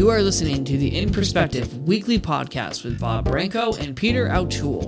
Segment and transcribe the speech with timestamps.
[0.00, 4.80] You are listening to the In Perspective weekly podcast with Bob Branco and Peter Altschul.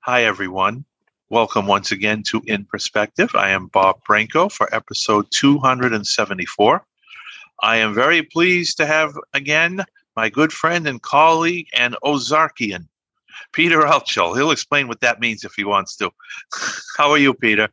[0.00, 0.86] Hi, everyone.
[1.28, 3.34] Welcome once again to In Perspective.
[3.34, 6.82] I am Bob Branco for episode 274.
[7.62, 9.84] I am very pleased to have again
[10.16, 12.88] my good friend and colleague and Ozarkian,
[13.52, 14.34] Peter Altschul.
[14.34, 16.10] He'll explain what that means if he wants to.
[16.96, 17.68] How are you, Peter?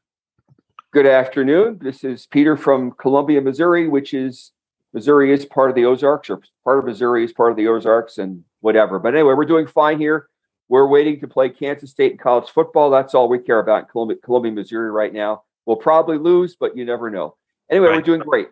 [0.94, 1.80] Good afternoon.
[1.82, 4.52] This is Peter from Columbia, Missouri, which is
[4.94, 8.20] Missouri is part of the Ozarks, or part of Missouri is part of the Ozarks,
[8.20, 9.00] and whatever.
[9.00, 10.30] But anyway, we're doing fine here.
[10.70, 12.92] We're waiting to play Kansas State in college football.
[12.92, 15.42] That's all we care about in Columbia, Columbia Missouri right now.
[15.66, 17.38] We'll probably lose, but you never know.
[17.72, 17.96] Anyway, right.
[17.96, 18.50] we're doing great.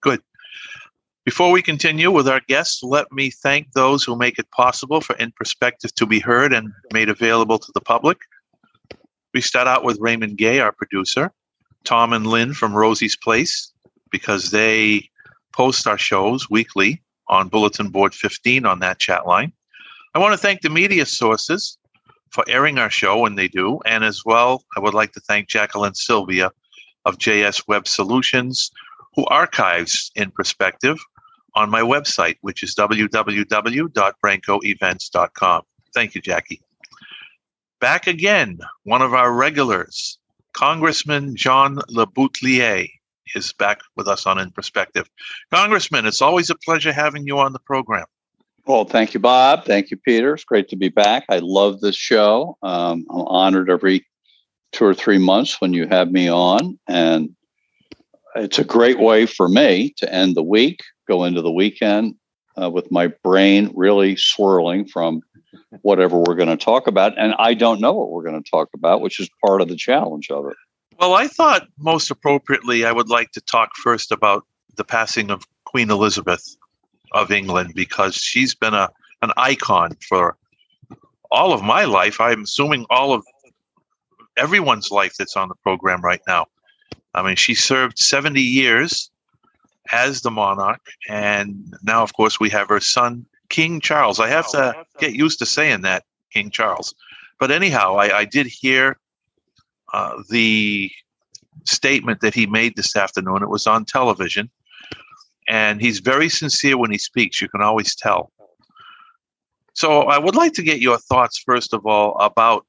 [0.00, 0.22] Good.
[1.24, 5.16] Before we continue with our guests, let me thank those who make it possible for
[5.16, 8.18] In Perspective to be heard and made available to the public.
[9.32, 11.32] We start out with Raymond Gay, our producer,
[11.84, 13.72] Tom and Lynn from Rosie's Place,
[14.10, 15.08] because they
[15.52, 19.52] post our shows weekly on Bulletin Board 15 on that chat line.
[20.14, 21.78] I want to thank the media sources
[22.30, 23.80] for airing our show when they do.
[23.86, 26.50] And as well, I would like to thank Jacqueline Sylvia
[27.04, 28.70] of JS Web Solutions,
[29.14, 30.98] who archives in perspective
[31.54, 35.62] on my website, which is www.brancoevents.com.
[35.94, 36.60] Thank you, Jackie.
[37.80, 40.18] Back again, one of our regulars,
[40.54, 42.88] Congressman John LeBoutillier
[43.34, 45.08] is back with us on In Perspective.
[45.52, 48.06] Congressman, it's always a pleasure having you on the program.
[48.66, 49.66] Well, thank you, Bob.
[49.66, 50.32] Thank you, Peter.
[50.34, 51.24] It's great to be back.
[51.28, 52.56] I love this show.
[52.62, 54.06] Um, I'm honored every
[54.72, 56.78] two or three months when you have me on.
[56.88, 57.34] And
[58.36, 62.14] it's a great way for me to end the week, go into the weekend
[62.60, 65.20] uh, with my brain really swirling from
[65.82, 67.16] whatever we're going to talk about.
[67.18, 69.76] And I don't know what we're going to talk about, which is part of the
[69.76, 70.56] challenge of it.
[70.98, 74.44] Well, I thought most appropriately, I would like to talk first about
[74.76, 76.56] the passing of Queen Elizabeth
[77.12, 78.90] of England because she's been a
[79.22, 80.36] an icon for
[81.30, 82.20] all of my life.
[82.20, 83.24] I'm assuming all of
[84.36, 86.46] everyone's life that's on the program right now.
[87.14, 89.10] I mean, she served 70 years
[89.92, 94.20] as the monarch, and now, of course, we have her son, King Charles.
[94.20, 96.94] I have to get used to saying that, King Charles.
[97.38, 98.98] But anyhow, I, I did hear
[99.92, 100.90] uh, the
[101.64, 103.42] statement that he made this afternoon.
[103.42, 104.50] It was on television,
[105.48, 107.40] and he's very sincere when he speaks.
[107.40, 108.30] You can always tell.
[109.74, 112.64] So, I would like to get your thoughts, first of all, about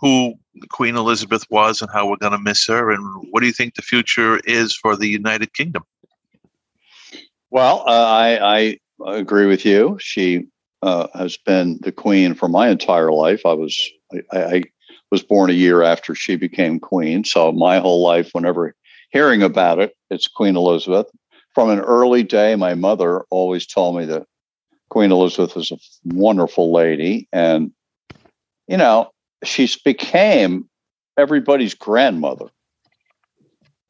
[0.00, 0.34] who
[0.70, 3.74] Queen Elizabeth was and how we're going to miss her, and what do you think
[3.74, 5.84] the future is for the United Kingdom?
[7.50, 9.96] Well, uh, I, I, agree with you.
[10.00, 10.46] She
[10.82, 13.42] uh, has been the queen for my entire life.
[13.46, 13.78] I was
[14.32, 14.62] I, I,
[15.10, 18.74] was born a year after she became queen, so my whole life, whenever
[19.10, 21.06] hearing about it, it's Queen Elizabeth.
[21.54, 24.24] From an early day, my mother always told me that
[24.88, 27.72] Queen Elizabeth was a wonderful lady, and
[28.68, 29.10] you know,
[29.44, 30.66] she became
[31.18, 32.46] everybody's grandmother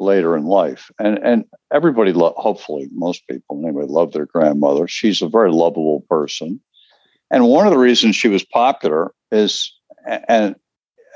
[0.02, 0.90] later in life.
[0.98, 4.86] And and everybody lo- hopefully most people anyway love their grandmother.
[4.88, 6.60] She's a very lovable person.
[7.30, 9.72] And one of the reasons she was popular is
[10.06, 10.54] and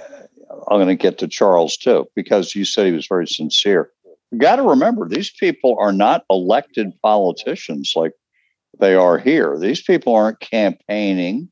[0.01, 3.91] uh, i'm going to get to charles too because you said he was very sincere.
[4.31, 8.13] You got to remember these people are not elected politicians like
[8.79, 9.59] they are here.
[9.59, 11.51] These people aren't campaigning.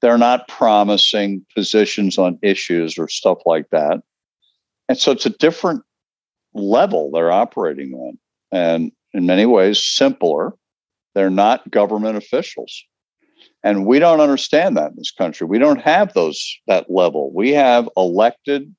[0.00, 4.02] They're not promising positions on issues or stuff like that.
[4.88, 5.82] And so it's a different
[6.56, 8.18] level they're operating on.
[8.52, 10.54] And in many ways, simpler.
[11.14, 12.84] They're not government officials.
[13.62, 15.46] And we don't understand that in this country.
[15.46, 17.32] We don't have those that level.
[17.34, 18.74] We have elected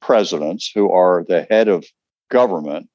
[0.00, 1.84] presidents who are the head of
[2.30, 2.88] government,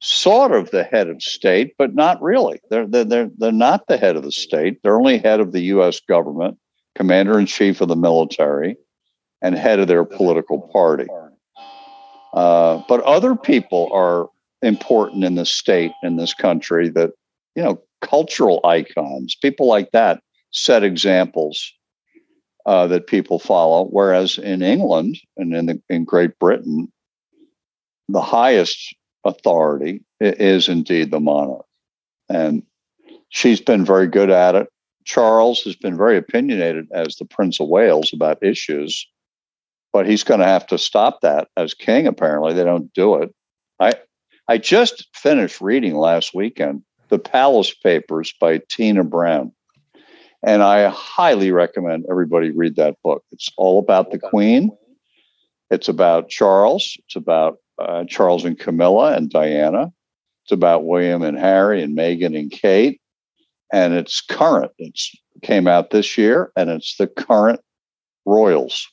[0.00, 2.60] sort of the head of state, but not really.
[2.70, 4.78] They're, they're, they're not the head of the state.
[4.82, 6.56] They're only head of the US government
[6.98, 8.76] commander in chief of the military,
[9.40, 11.06] and head of their political party.
[12.34, 14.28] Uh, but other people are
[14.62, 17.10] important in the state in this country that,
[17.54, 20.20] you know, cultural icons, people like that
[20.50, 21.72] set examples
[22.66, 23.86] uh, that people follow.
[23.86, 26.92] Whereas in England and in, the, in Great Britain,
[28.08, 28.94] the highest
[29.24, 31.66] authority is indeed the monarch.
[32.28, 32.62] And
[33.30, 34.68] she's been very good at it.
[35.04, 39.06] Charles has been very opinionated as the Prince of Wales about issues,
[39.92, 42.06] but he's going to have to stop that as king.
[42.06, 43.34] Apparently, they don't do it.
[43.80, 43.94] I
[44.48, 49.52] I just finished reading last weekend the Palace Papers by Tina Brown,
[50.44, 53.24] and I highly recommend everybody read that book.
[53.32, 54.70] It's all about the Queen,
[55.70, 56.96] It's about Charles.
[57.06, 59.92] It's about uh, Charles and Camilla and Diana.
[60.44, 63.00] It's about William and Harry and Meghan and Kate.
[63.72, 64.72] And it's current.
[64.78, 67.60] It's came out this year, and it's the current
[68.24, 68.88] royals.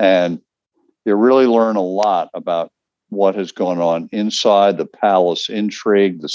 [0.00, 0.40] And
[1.04, 2.72] you really learn a lot about
[3.10, 6.32] what has gone on inside the palace intrigue, the,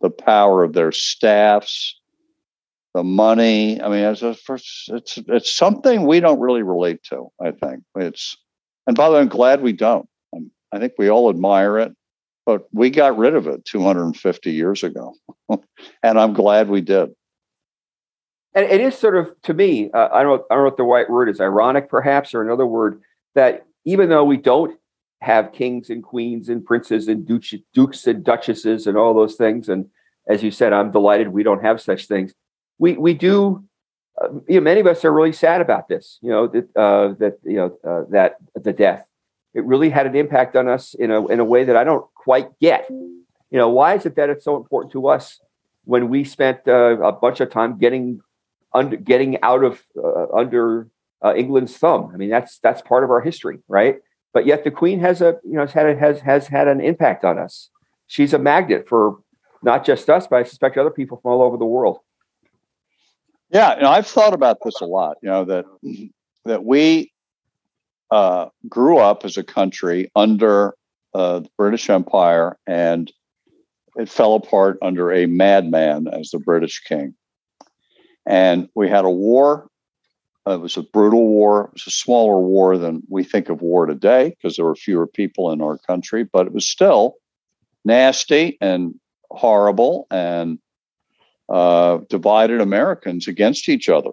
[0.00, 1.98] the power of their staffs,
[2.92, 3.80] the money.
[3.80, 7.28] I mean, it's, a, it's it's something we don't really relate to.
[7.40, 8.36] I think it's,
[8.86, 10.08] and by the way, I'm glad we don't.
[10.34, 11.92] I'm, I think we all admire it,
[12.46, 15.14] but we got rid of it 250 years ago,
[16.02, 17.10] and I'm glad we did.
[18.54, 20.84] And it is sort of to me, uh, I don't I don't know what the
[20.84, 23.00] right word is, ironic perhaps, or another word
[23.34, 24.78] that even though we don't
[25.24, 29.68] have kings and queens and princes and dukes and duchesses and all those things.
[29.68, 29.86] And
[30.28, 32.32] as you said, I'm delighted we don't have such things.
[32.78, 33.64] We we do.
[34.20, 36.18] Uh, you know, many of us are really sad about this.
[36.22, 39.08] You know that uh, that you know uh, that the death.
[39.54, 42.06] It really had an impact on us in a in a way that I don't
[42.14, 42.88] quite get.
[42.90, 45.40] You know, why is it that it's so important to us
[45.84, 48.20] when we spent uh, a bunch of time getting
[48.74, 50.88] under getting out of uh, under
[51.24, 52.10] uh, England's thumb?
[52.12, 54.00] I mean, that's that's part of our history, right?
[54.34, 56.80] but yet the queen has a you know has had a, has has had an
[56.82, 57.70] impact on us.
[58.08, 59.18] She's a magnet for
[59.62, 62.00] not just us, but I suspect other people from all over the world.
[63.48, 65.16] Yeah, you know, I've thought about this a lot.
[65.22, 65.64] You know that
[66.44, 67.12] that we
[68.10, 70.74] uh, grew up as a country under
[71.14, 73.10] uh, the British Empire, and
[73.96, 77.14] it fell apart under a madman as the British king.
[78.26, 79.68] And we had a war
[80.46, 81.66] it was a brutal war.
[81.66, 85.06] It was a smaller war than we think of war today because there were fewer
[85.06, 87.16] people in our country, but it was still
[87.84, 88.94] nasty and
[89.30, 90.58] horrible and
[91.48, 94.10] uh, divided Americans against each other.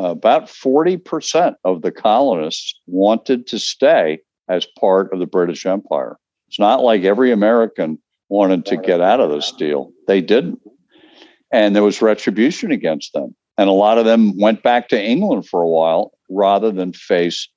[0.00, 6.16] Uh, about 40% of the colonists wanted to stay as part of the British Empire.
[6.46, 7.98] It's not like every American
[8.28, 9.90] wanted to get out of this deal.
[10.06, 10.60] They didn't.
[11.50, 13.34] And there was retribution against them.
[13.56, 17.48] And a lot of them went back to England for a while rather than face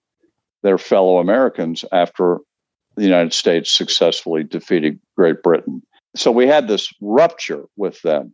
[0.64, 2.40] their fellow Americans after
[2.96, 5.82] the United States successfully defeated Great Britain.
[6.16, 8.34] So we had this rupture with them.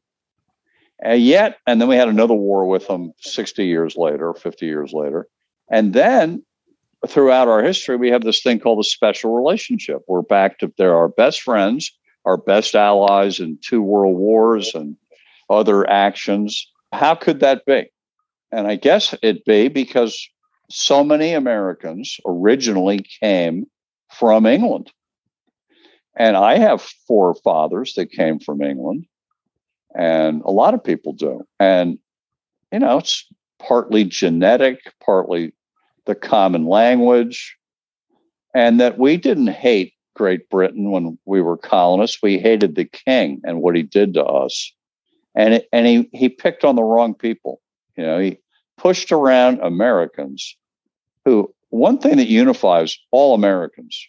[1.00, 4.94] And yet, and then we had another war with them 60 years later, 50 years
[4.94, 5.27] later.
[5.69, 6.44] And then
[7.07, 10.01] throughout our history, we have this thing called a special relationship.
[10.07, 11.92] We're back to they're our best friends,
[12.25, 14.98] our best allies in two world wars and
[15.49, 16.69] other actions.
[16.91, 17.89] How could that be?
[18.51, 20.27] And I guess it be because
[20.69, 23.65] so many Americans originally came
[24.11, 24.91] from England.
[26.15, 29.05] And I have forefathers that came from England,
[29.95, 31.41] and a lot of people do.
[31.59, 32.00] And,
[32.71, 33.27] you know, it's
[33.59, 35.53] partly genetic, partly
[36.05, 37.55] the common language,
[38.55, 42.17] and that we didn't hate Great Britain when we were colonists.
[42.23, 44.73] We hated the king and what he did to us
[45.38, 47.62] and it, and he he picked on the wrong people.
[47.95, 48.39] You know, he
[48.75, 50.57] pushed around Americans
[51.24, 54.07] who one thing that unifies all Americans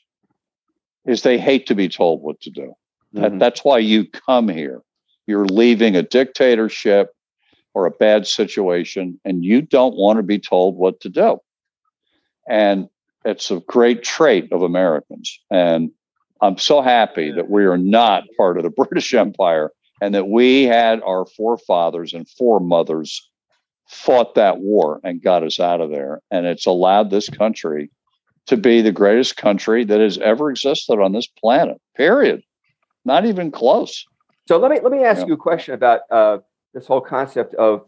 [1.06, 2.72] is they hate to be told what to do.
[3.14, 3.20] Mm-hmm.
[3.20, 4.82] That, that's why you come here.
[5.26, 7.14] You're leaving a dictatorship
[7.74, 11.38] or a bad situation, and you don't want to be told what to do.
[12.48, 12.88] And
[13.24, 15.38] it's a great trait of Americans.
[15.50, 15.90] And
[16.40, 20.64] I'm so happy that we are not part of the British Empire and that we
[20.64, 23.28] had our forefathers and foremothers
[23.88, 26.20] fought that war and got us out of there.
[26.30, 27.90] And it's allowed this country
[28.46, 32.42] to be the greatest country that has ever existed on this planet, period.
[33.04, 34.04] Not even close.
[34.46, 35.26] So let me let me ask yeah.
[35.28, 36.38] you a question about uh,
[36.72, 37.86] this whole concept of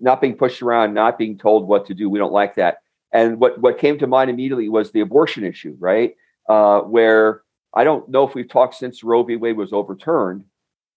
[0.00, 2.10] not being pushed around, not being told what to do.
[2.10, 2.78] We don't like that.
[3.12, 6.14] And what what came to mind immediately was the abortion issue, right?
[6.48, 7.42] Uh, where
[7.74, 9.36] I don't know if we've talked since Roe v.
[9.36, 10.44] Wade was overturned,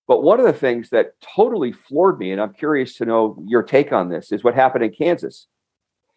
[0.07, 3.63] but one of the things that totally floored me, and I'm curious to know your
[3.63, 5.47] take on this, is what happened in Kansas.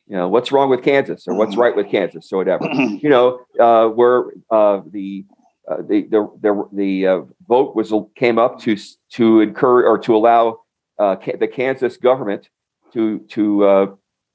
[0.09, 1.61] You know, what's wrong with Kansas or what's mm-hmm.
[1.61, 2.67] right with Kansas, or whatever.
[2.73, 5.25] you know, uh, where uh, the,
[5.69, 8.77] uh, the the the the uh, vote was came up to
[9.13, 10.61] to encourage or to allow
[10.99, 12.49] uh, the Kansas government
[12.93, 13.87] to to uh,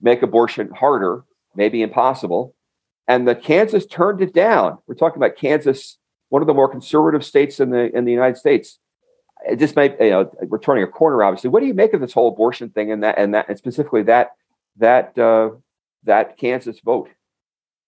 [0.01, 1.23] make abortion harder,
[1.55, 2.55] maybe impossible,
[3.07, 4.77] and the Kansas turned it down.
[4.87, 5.97] We're talking about Kansas,
[6.29, 8.79] one of the more conservative states in the in the United States
[9.55, 12.13] this might you know we're turning a corner obviously what do you make of this
[12.13, 14.31] whole abortion thing and that and that and specifically that
[14.77, 15.49] that uh,
[16.03, 17.09] that kansas vote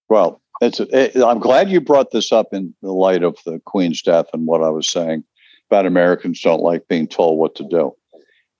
[0.10, 4.02] well it's it, i'm glad you brought this up in the light of the queen's
[4.02, 5.24] death and what i was saying
[5.70, 7.94] about americans don't like being told what to do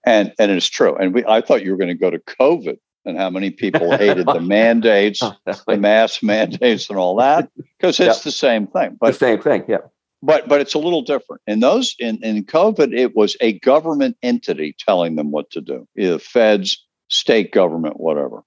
[0.06, 2.78] and and it's true and we, i thought you were going to go to covid
[3.06, 5.22] and how many people hated the mandates,
[5.68, 8.24] the mass mandates, and all that, because it's yep.
[8.24, 8.98] the same thing.
[9.00, 9.80] But the same thing, yeah.
[10.24, 11.42] But but it's a little different.
[11.48, 15.86] In those in, in COVID, it was a government entity telling them what to do,
[15.98, 18.44] either feds, state government, whatever.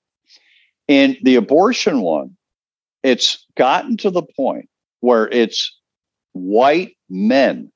[0.88, 2.34] In the abortion one,
[3.02, 5.78] it's gotten to the point where it's
[6.32, 7.70] white men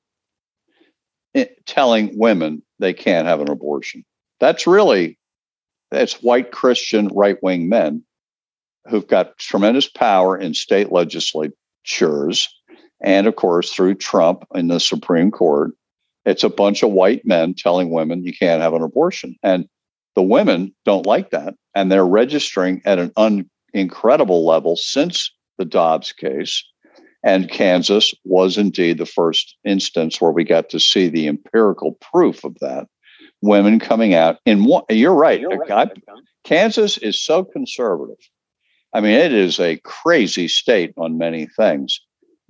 [1.35, 4.03] eh, telling women they can't have an abortion.
[4.39, 5.19] That's really
[5.91, 8.03] it's white Christian right wing men
[8.89, 12.49] who've got tremendous power in state legislatures
[13.03, 15.71] and of course through Trump in the Supreme Court.
[16.25, 19.35] It's a bunch of white men telling women you can't have an abortion.
[19.41, 19.67] And
[20.15, 21.55] the women don't like that.
[21.73, 26.63] And they're registering at an un- incredible level since the Dobbs case.
[27.23, 32.43] And Kansas was indeed the first instance where we got to see the empirical proof
[32.43, 32.87] of that.
[33.41, 35.39] Women coming out in one, you're right.
[35.39, 35.71] You're right.
[35.71, 35.89] I,
[36.43, 38.17] Kansas is so conservative.
[38.93, 42.01] I mean, it is a crazy state on many things.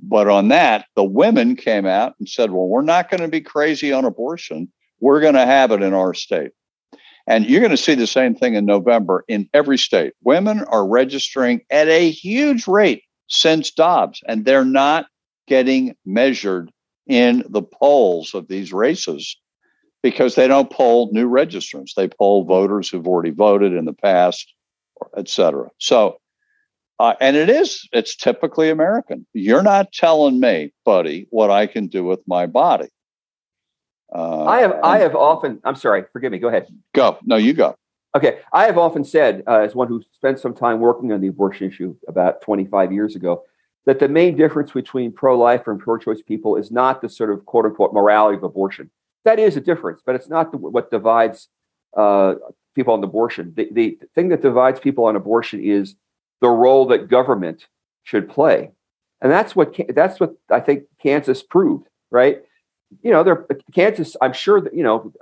[0.01, 3.41] But on that, the women came out and said, well, we're not going to be
[3.41, 4.71] crazy on abortion.
[4.99, 6.51] We're going to have it in our state.
[7.27, 10.13] And you're going to see the same thing in November in every state.
[10.23, 15.05] Women are registering at a huge rate since Dobbs, and they're not
[15.47, 16.71] getting measured
[17.07, 19.37] in the polls of these races
[20.01, 21.93] because they don't poll new registrants.
[21.95, 24.51] They poll voters who've already voted in the past,
[25.15, 25.69] et cetera.
[25.77, 26.17] So,
[27.01, 29.25] uh, and it is, it's typically American.
[29.33, 32.89] You're not telling me, buddy, what I can do with my body.
[34.13, 35.59] Uh, I have I have often.
[35.63, 36.03] I'm sorry.
[36.13, 36.37] Forgive me.
[36.37, 36.67] Go ahead.
[36.93, 37.17] Go.
[37.23, 37.75] No, you go.
[38.15, 38.41] Okay.
[38.53, 41.71] I have often said, uh, as one who spent some time working on the abortion
[41.71, 43.45] issue about 25 years ago,
[43.87, 47.65] that the main difference between pro-life and pro-choice people is not the sort of quote
[47.65, 48.91] unquote morality of abortion.
[49.23, 51.47] That is a difference, but it's not the, what divides
[51.97, 52.35] uh,
[52.75, 53.53] people on abortion.
[53.55, 55.95] The, the thing that divides people on abortion is
[56.41, 57.67] the role that government
[58.03, 58.71] should play,
[59.21, 61.87] and that's what that's what I think Kansas proved.
[62.09, 62.41] Right?
[63.01, 64.15] you know, they're Kansas.
[64.21, 65.13] I'm sure that you know,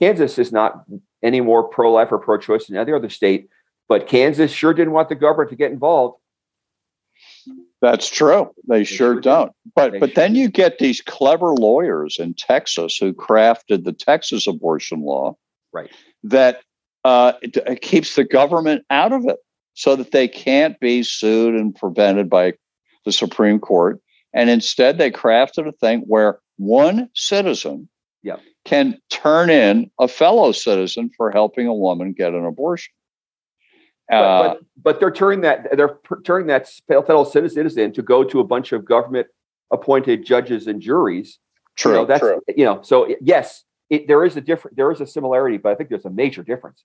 [0.00, 0.84] Kansas is not
[1.22, 3.48] any more pro-life or pro-choice than any other state,
[3.88, 6.18] but Kansas sure didn't want the government to get involved.
[7.80, 8.50] That's true.
[8.68, 9.52] They, they sure, sure don't.
[9.74, 14.46] But but sure then you get these clever lawyers in Texas who crafted the Texas
[14.46, 15.36] abortion law,
[15.72, 15.90] right?
[16.24, 16.62] That
[17.04, 19.38] uh, it, it keeps the government out of it,
[19.74, 22.54] so that they can't be sued and prevented by
[23.04, 24.00] the Supreme Court.
[24.34, 27.88] And instead, they crafted a thing where one citizen
[28.22, 28.40] yep.
[28.64, 32.92] can turn in a fellow citizen for helping a woman get an abortion.
[34.10, 38.40] Uh, but, but, but, they're turning that they're turning that fellow citizen to go to
[38.40, 39.26] a bunch of government
[39.72, 41.38] appointed judges and juries.
[41.76, 41.92] True.
[41.92, 42.42] You know, that's true.
[42.54, 42.82] you know.
[42.82, 46.04] So yes, it, there is a different there is a similarity, but I think there's
[46.04, 46.84] a major difference.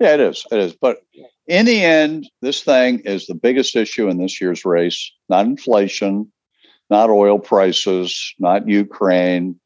[0.00, 0.44] Yeah, it is.
[0.50, 0.74] It is.
[0.74, 0.98] But
[1.46, 5.12] in the end, this thing is the biggest issue in this year's race.
[5.28, 6.32] Not inflation,
[6.88, 9.58] not oil prices, not Ukraine,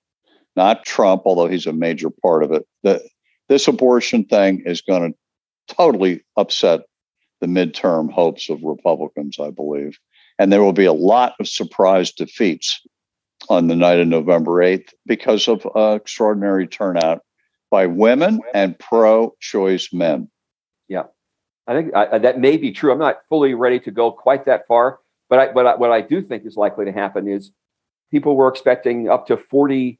[0.56, 2.66] not Trump, although he's a major part of it.
[2.82, 3.02] The,
[3.48, 5.18] this abortion thing is going to
[5.74, 6.80] totally upset
[7.40, 9.98] the midterm hopes of Republicans, I believe.
[10.38, 12.80] And there will be a lot of surprise defeats
[13.48, 17.22] on the night of November 8th because of uh, extraordinary turnout
[17.72, 20.30] by women and pro choice men.
[20.86, 21.04] Yeah,
[21.66, 22.92] I think I, that may be true.
[22.92, 25.00] I'm not fully ready to go quite that far
[25.32, 27.52] but I, but I, what I do think is likely to happen is
[28.10, 29.98] people were expecting up to 40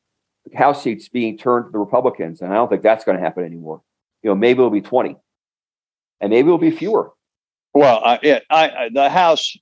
[0.54, 3.42] House seats being turned to the Republicans, and I don't think that's going to happen
[3.42, 3.80] anymore.
[4.22, 5.16] You know, maybe it'll be 20,
[6.20, 7.12] and maybe it'll be fewer.
[7.72, 9.56] Well, I, yeah, I, I, the House.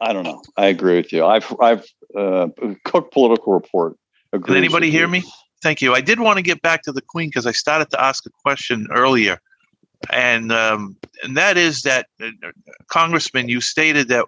[0.00, 0.42] I don't know.
[0.56, 1.24] I agree with you.
[1.24, 1.86] I've I've
[2.18, 2.48] uh,
[2.84, 3.96] Cook Political Report.
[4.32, 5.22] Can anybody hear me?
[5.64, 5.94] Thank you.
[5.94, 8.30] I did want to get back to the Queen because I started to ask a
[8.30, 9.40] question earlier,
[10.12, 12.28] and um, and that is that uh,
[12.88, 14.26] Congressman, you stated that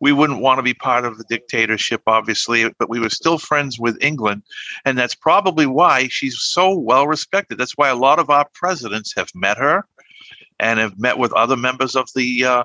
[0.00, 3.78] we wouldn't want to be part of the dictatorship, obviously, but we were still friends
[3.78, 4.42] with England.
[4.86, 7.58] And that's probably why she's so well respected.
[7.58, 9.84] That's why a lot of our presidents have met her
[10.60, 12.64] and have met with other members of the uh,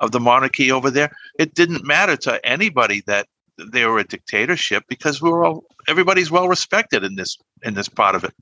[0.00, 1.14] of the monarchy over there.
[1.38, 3.26] It didn't matter to anybody that
[3.58, 7.88] they were a dictatorship because we were all everybody's well respected in this in this
[7.88, 8.34] part of it.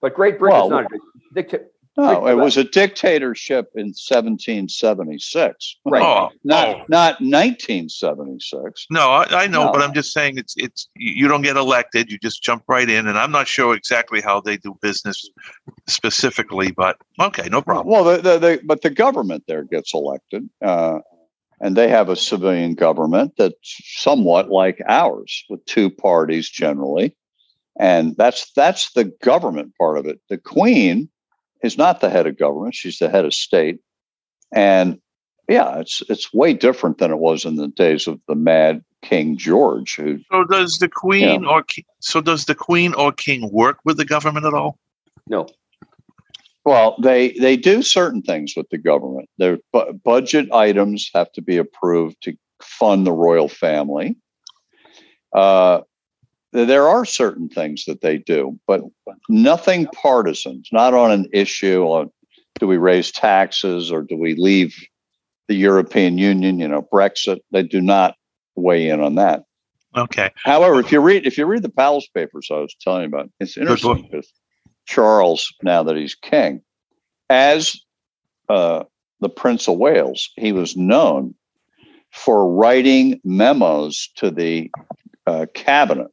[0.00, 0.98] But Great Britain well, is not a
[1.34, 1.72] dictatorship.
[1.98, 5.76] No, it was a dictatorship in 1776.
[5.86, 6.02] Right.
[6.02, 6.84] Oh, not oh.
[6.88, 8.86] not 1976.
[8.90, 9.72] No, I, I know, no.
[9.72, 13.06] but I'm just saying it's it's you don't get elected, you just jump right in,
[13.06, 15.26] and I'm not sure exactly how they do business
[15.86, 17.90] specifically, but okay, no problem.
[17.90, 20.98] Well, the, the, the but the government there gets elected, uh,
[21.60, 27.16] and they have a civilian government that's somewhat like ours, with two parties generally,
[27.78, 30.20] and that's that's the government part of it.
[30.28, 31.08] The Queen
[31.62, 33.80] is not the head of government; she's the head of state,
[34.52, 35.00] and
[35.48, 39.36] yeah, it's it's way different than it was in the days of the Mad King
[39.36, 39.96] George.
[39.96, 43.96] Who So does the queen or ki- so does the queen or king work with
[43.96, 44.78] the government at all?
[45.28, 45.48] No,
[46.66, 49.30] Well, they they do certain things with the government.
[49.38, 54.16] Their bu- budget items have to be approved to fund the royal family.
[55.32, 55.82] Uh,
[56.52, 58.80] there are certain things that they do, but
[59.28, 60.56] nothing partisan.
[60.58, 62.10] It's not on an issue on
[62.58, 64.74] do we raise taxes or do we leave
[65.46, 66.58] the European Union?
[66.58, 67.38] You know, Brexit.
[67.52, 68.16] They do not
[68.56, 69.44] weigh in on that.
[69.96, 70.32] Okay.
[70.44, 73.30] However, if you read if you read the Palace Papers, I was telling you about,
[73.38, 74.32] it's interesting because
[74.86, 76.62] Charles, now that he's king,
[77.28, 77.76] as
[78.48, 78.84] uh,
[79.20, 81.34] the Prince of Wales, he was known
[82.12, 84.70] for writing memos to the
[85.26, 86.08] uh, cabinet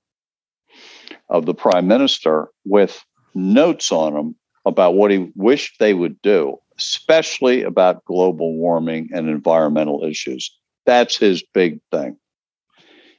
[1.29, 3.03] of the prime minister with
[3.35, 9.29] notes on them about what he wished they would do, especially about global warming and
[9.29, 10.55] environmental issues.
[10.85, 12.17] That's his big thing.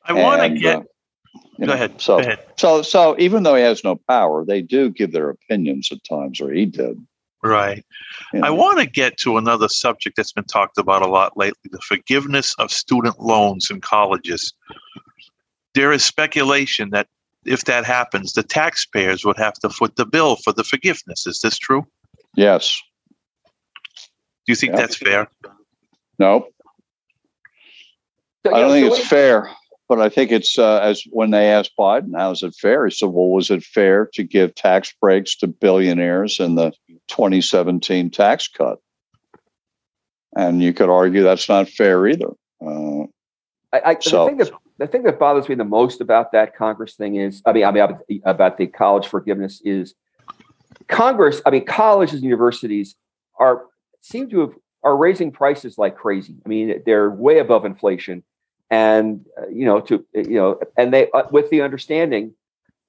[0.05, 0.83] I want to get uh,
[1.59, 2.01] you go know, ahead.
[2.01, 2.45] So, go ahead.
[2.57, 6.41] so, so even though he has no power, they do give their opinions at times,
[6.41, 6.99] or he did.
[7.43, 7.85] Right.
[8.33, 11.69] you I want to get to another subject that's been talked about a lot lately
[11.71, 14.55] the forgiveness of student loans in colleges.
[15.75, 17.09] There is speculation that
[17.45, 21.27] if that happens, the taxpayers would have to foot the bill for the forgiveness.
[21.27, 21.87] Is this true?
[22.35, 22.81] Yes.
[24.47, 24.81] Do you think Yeah.
[24.81, 25.29] that's fair?
[26.19, 26.49] Nope.
[28.47, 29.51] So, I don't think it's fair,
[29.89, 32.91] but I think it's uh, as when they asked Biden, "How is it fair?" He
[32.91, 36.73] said, "Well, was it fair to give tax breaks to billionaires in the
[37.09, 38.79] 2017 tax cut?"
[40.37, 42.31] And you could argue that's not fair either.
[42.65, 43.05] Uh,
[43.73, 46.57] I, I, So- the thing that the thing that bothers me the most about that
[46.57, 49.95] Congress thing is, I mean, I mean about, about the college forgiveness is
[50.89, 51.41] Congress.
[51.47, 52.97] I mean, colleges and universities
[53.39, 53.67] are
[54.01, 54.51] seem to have
[54.83, 56.37] are raising prices like crazy.
[56.45, 58.23] I mean, they're way above inflation,
[58.75, 62.35] and uh, you know, to you know, and they uh, with the understanding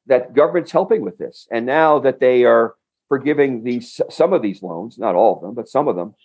[0.08, 2.75] that government's helping with this, and now that they are
[3.07, 6.16] forgiving these some of these loans, not all of them, but some of them,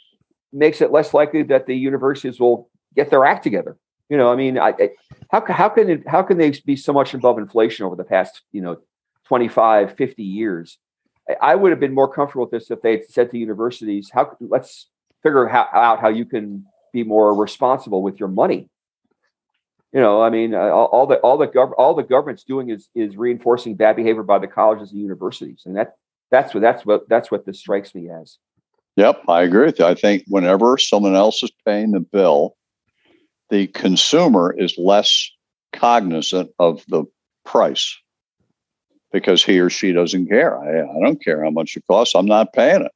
[0.53, 3.77] makes it less likely that the universities will get their act together.
[4.09, 4.89] You know, I mean, I, I
[5.31, 8.43] how how can it, how can they be so much above inflation over the past
[8.53, 8.79] you know
[9.27, 10.79] 25 50 years?
[11.29, 14.11] I- i would have been more comfortable with this if they had said to universities
[14.17, 14.89] how let's
[15.23, 18.69] figure how, out how you can be more responsible with your money
[19.93, 22.71] you know i mean uh, all, all the all the gov- all the government's doing
[22.71, 25.97] is is reinforcing bad behavior by the colleges and universities and that
[26.31, 28.39] that's what that's what that's what this strikes me as
[28.97, 29.87] Yep, I agree with you.
[29.87, 32.57] I think whenever someone else is paying the bill,
[33.49, 35.31] the consumer is less
[35.73, 37.05] cognizant of the
[37.45, 37.97] price
[39.13, 40.59] because he or she doesn't care.
[40.59, 42.15] I, I don't care how much it costs.
[42.15, 42.93] I'm not paying it.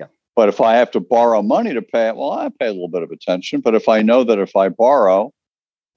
[0.00, 0.06] Yeah.
[0.34, 2.88] But if I have to borrow money to pay it, well, I pay a little
[2.88, 3.60] bit of attention.
[3.60, 5.32] But if I know that if I borrow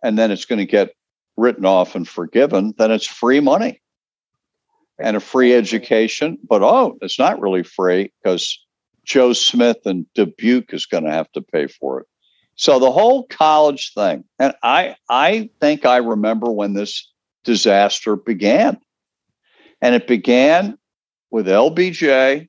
[0.03, 0.93] and then it's going to get
[1.35, 3.81] written off and forgiven, then it's free money
[4.99, 6.37] and a free education.
[6.47, 8.59] But oh, it's not really free because
[9.05, 12.07] Joe Smith and Dubuque is going to have to pay for it.
[12.55, 17.07] So the whole college thing, and I I think I remember when this
[17.47, 18.77] disaster began.
[19.81, 20.77] And it began
[21.31, 22.47] with LBJ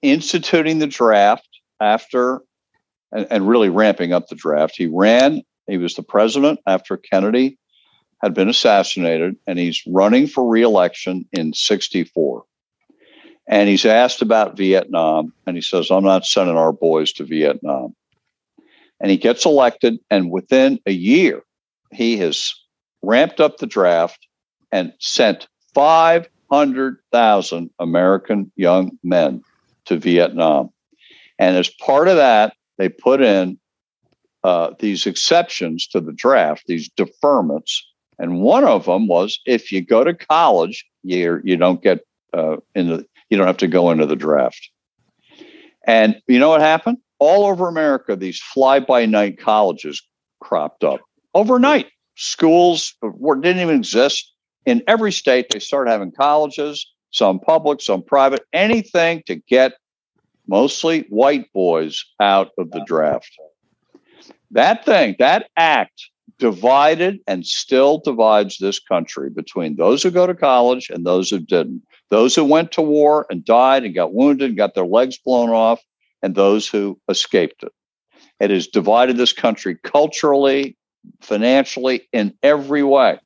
[0.00, 1.48] instituting the draft
[1.80, 2.40] after
[3.12, 4.74] and, and really ramping up the draft.
[4.76, 7.58] He ran, he was the president after Kennedy
[8.22, 12.44] had been assassinated, and he's running for reelection in 64
[13.46, 17.94] and he's asked about Vietnam, and he says, I'm not sending our boys to Vietnam.
[19.00, 21.42] And he gets elected, and within a year,
[21.92, 22.54] he has
[23.02, 24.28] ramped up the draft
[24.70, 29.42] and sent 500,000 American young men
[29.86, 30.70] to Vietnam.
[31.38, 33.58] And as part of that, they put in
[34.44, 37.80] uh, these exceptions to the draft, these deferments.
[38.18, 42.00] And one of them was if you go to college, you you don't get
[42.32, 44.70] uh, in the you don't have to go into the draft.
[45.86, 46.98] And you know what happened?
[47.18, 50.02] All over America, these fly by night colleges
[50.40, 51.00] cropped up
[51.34, 51.86] overnight.
[52.16, 54.32] Schools were, didn't even exist
[54.66, 55.46] in every state.
[55.50, 59.72] They started having colleges, some public, some private, anything to get
[60.46, 63.30] mostly white boys out of the draft.
[64.52, 70.34] That thing, that act divided and still divides this country between those who go to
[70.34, 74.50] college and those who didn't those who went to war and died and got wounded
[74.50, 75.80] and got their legs blown off,
[76.22, 77.72] and those who escaped it.
[78.38, 80.76] It has divided this country culturally,
[81.22, 83.18] financially, in every way.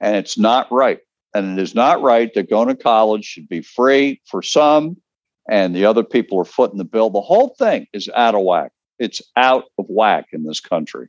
[0.00, 1.00] And it's not right.
[1.34, 4.96] And it is not right that going to college should be free for some
[5.48, 7.10] and the other people are footing the bill.
[7.10, 8.70] The whole thing is out of whack.
[8.98, 11.08] It's out of whack in this country,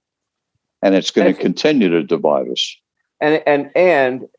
[0.82, 2.78] and it's going to continue to divide us.
[3.20, 4.30] And and and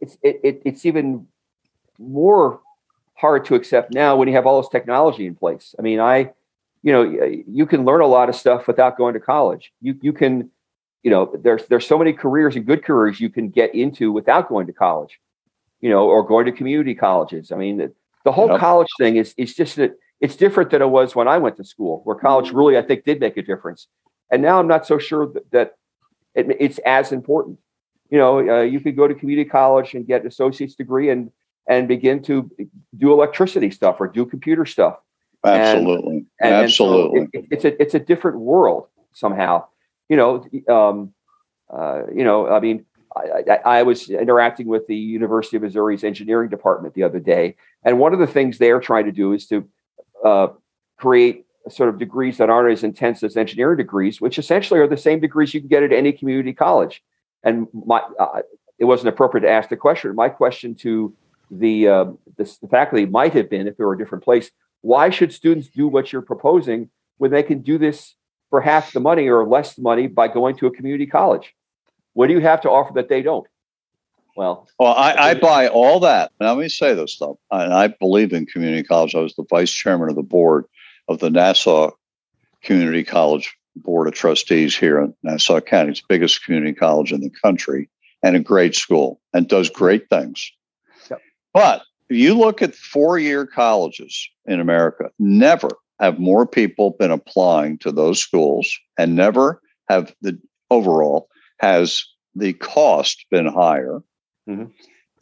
[0.00, 1.26] it's it, it, it's even
[1.98, 2.60] more
[3.14, 5.74] hard to accept now when you have all this technology in place.
[5.78, 6.32] I mean, I
[6.82, 9.72] you know you can learn a lot of stuff without going to college.
[9.80, 10.50] You you can
[11.04, 14.48] you know there's there's so many careers and good careers you can get into without
[14.48, 15.20] going to college
[15.80, 17.92] you know or going to community colleges i mean the,
[18.24, 18.58] the whole yep.
[18.58, 21.64] college thing is is just that it's different than it was when i went to
[21.64, 23.88] school where college really i think did make a difference.
[24.30, 25.74] And now i'm not so sure that, that
[26.34, 27.58] it, it's as important.
[28.10, 31.30] You know uh, you could go to community college and get an associate's degree and
[31.68, 32.50] and begin to
[32.96, 34.98] do electricity stuff or do computer stuff.
[35.44, 36.16] Absolutely.
[36.16, 37.20] and, and, absolutely.
[37.20, 39.66] and so it, it's a it's a different world somehow.
[40.08, 41.14] You know, um,
[41.72, 42.84] uh, you know, I mean,
[43.16, 47.56] I, I, I, was interacting with the University of Missouri's engineering department the other day,
[47.82, 49.68] and one of the things they're trying to do is to
[50.24, 50.48] uh,
[50.96, 54.96] create sort of degrees that aren't as intense as engineering degrees, which essentially are the
[54.96, 57.02] same degrees you can get at any community college.
[57.42, 58.42] And my, uh,
[58.78, 60.14] it wasn't appropriate to ask the question.
[60.14, 61.14] My question to
[61.50, 62.04] the, uh,
[62.36, 65.68] the, the faculty might have been, if there were a different place, why should students
[65.68, 68.14] do what you're proposing when they can do this
[68.50, 71.54] for half the money or less money by going to a community college.
[72.12, 73.46] What do you have to offer that they don't?
[74.36, 76.32] Well, well, I, I buy all that.
[76.40, 79.14] Now, let me say this though, and I believe in community college.
[79.14, 80.64] I was the vice chairman of the board
[81.08, 81.90] of the Nassau
[82.62, 85.90] Community College Board of Trustees here in Nassau County.
[85.90, 87.88] It's the biggest community college in the country
[88.22, 90.50] and a great school and does great things.
[91.10, 91.20] Yep.
[91.52, 95.68] But if you look at four year colleges in America, never
[96.00, 100.38] have more people been applying to those schools and never have the
[100.70, 101.28] overall
[101.60, 104.02] has the cost been higher
[104.48, 104.64] mm-hmm.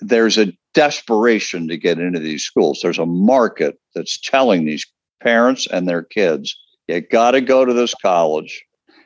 [0.00, 4.86] there's a desperation to get into these schools there's a market that's telling these
[5.20, 6.56] parents and their kids
[6.88, 8.64] you got to go to this college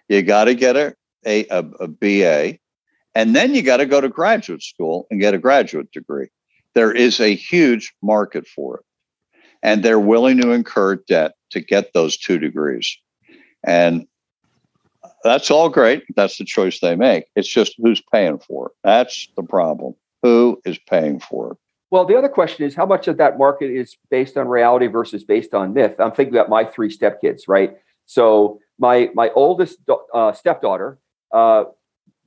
[0.09, 0.95] you got to get a,
[1.27, 2.59] a, a, a ba
[3.15, 6.29] and then you got to go to graduate school and get a graduate degree
[6.75, 8.85] there is a huge market for it
[9.63, 12.97] and they're willing to incur debt to get those two degrees.
[13.65, 14.07] And
[15.25, 16.05] that's all great.
[16.15, 17.25] That's the choice they make.
[17.35, 18.73] It's just who's paying for it.
[18.85, 19.95] That's the problem.
[20.23, 21.59] Who is paying for it?
[21.91, 25.25] Well, the other question is how much of that market is based on reality versus
[25.25, 25.95] based on myth?
[25.99, 27.77] I'm thinking about my three stepkids, right?
[28.07, 29.79] So my my oldest
[30.13, 30.99] uh, stepdaughter,
[31.33, 31.65] uh,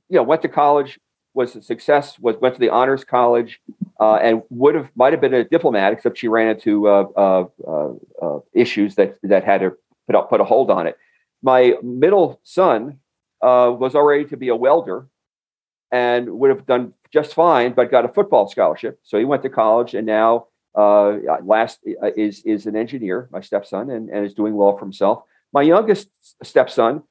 [0.08, 0.98] you know, went to college,
[1.34, 3.60] was a success, was went to the honors college,
[4.00, 7.44] uh, and would have might have been a diplomat, except she ran into uh, uh,
[8.22, 9.72] uh, issues that that had to
[10.06, 10.96] put up, put a hold on it.
[11.42, 12.98] My middle son
[13.42, 15.06] uh, was already to be a welder,
[15.92, 19.00] and would have done just fine, but got a football scholarship.
[19.02, 21.80] So he went to college, and now last
[22.16, 23.28] is is an engineer.
[23.32, 25.24] My stepson, and, and is doing well for himself.
[25.52, 26.08] My youngest
[26.44, 27.02] stepson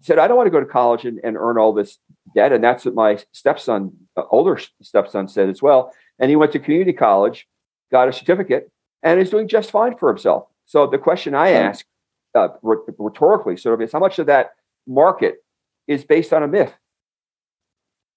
[0.00, 1.98] said, I don't want to go to college and, and earn all this
[2.34, 2.52] debt.
[2.52, 5.92] And that's what my stepson, uh, older stepson, said as well.
[6.18, 7.46] And he went to community college,
[7.90, 8.70] got a certificate,
[9.02, 10.46] and is doing just fine for himself.
[10.66, 11.84] So the question I ask
[12.34, 14.54] uh, rhetorically sort of is how much of that
[14.86, 15.44] market
[15.86, 16.72] is based on a myth?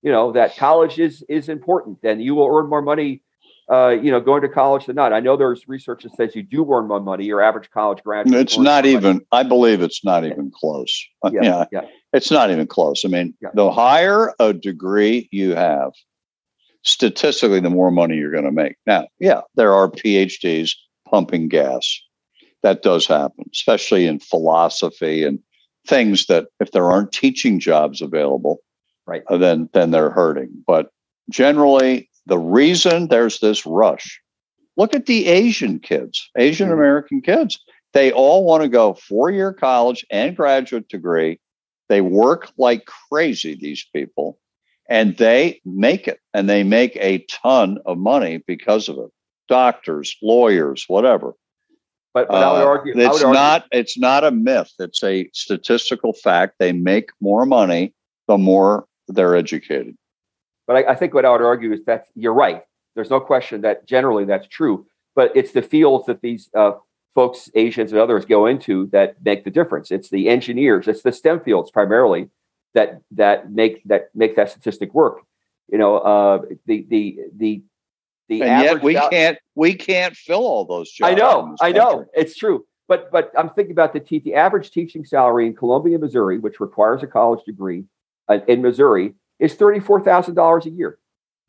[0.02, 3.24] You know, that college is is important and you will earn more money
[3.70, 5.12] uh, you know, going to college than not.
[5.12, 7.26] I know there's research that says you do earn more money.
[7.26, 8.40] Your average college graduate.
[8.40, 9.16] It's not even.
[9.16, 9.26] Money.
[9.34, 10.32] I believe it's not yeah.
[10.32, 11.06] even close.
[11.26, 11.82] Yeah, yeah, yeah,
[12.14, 13.04] it's not even close.
[13.04, 13.50] I mean, yeah.
[13.56, 15.92] the higher a degree you have,
[16.84, 18.76] statistically, the more money you're going to make.
[18.86, 20.72] Now, yeah, there are PhDs
[21.10, 22.02] pumping gas.
[22.64, 25.40] That does happen, especially in philosophy and
[25.86, 28.60] things that if there aren't teaching jobs available,
[29.08, 30.50] right, uh, then then they're hurting.
[30.68, 30.92] But
[31.30, 34.22] generally, the reason there's this rush
[34.78, 37.60] look at the Asian kids, Asian American kids.
[37.94, 41.40] They all want to go four year college and graduate degree.
[41.90, 44.38] They work like crazy, these people,
[44.88, 49.10] and they make it and they make a ton of money because of it.
[49.50, 51.34] Doctors, lawyers, whatever.
[52.14, 54.72] But, but I would uh, argue uh, it's would not it's not a myth.
[54.80, 56.56] It's a statistical fact.
[56.60, 57.94] They make more money
[58.28, 59.96] the more they're educated.
[60.66, 62.64] But I, I think what I would argue is that you're right.
[62.96, 64.86] There's no question that generally that's true.
[65.16, 66.74] But it's the fields that these uh,
[67.16, 69.92] folks, Asians and others, go into that make the difference.
[69.92, 72.30] It's the engineers, it's the STEM fields primarily
[72.74, 75.22] that that make that make that statistic work.
[75.70, 77.64] You know, uh, the the the
[78.30, 81.12] the and yet we can't we can't fill all those jobs.
[81.12, 82.66] I know, I know, it's true.
[82.88, 86.60] But but I'm thinking about the, t- the average teaching salary in Columbia, Missouri, which
[86.60, 87.86] requires a college degree
[88.48, 90.98] in Missouri, is $34,000 a year.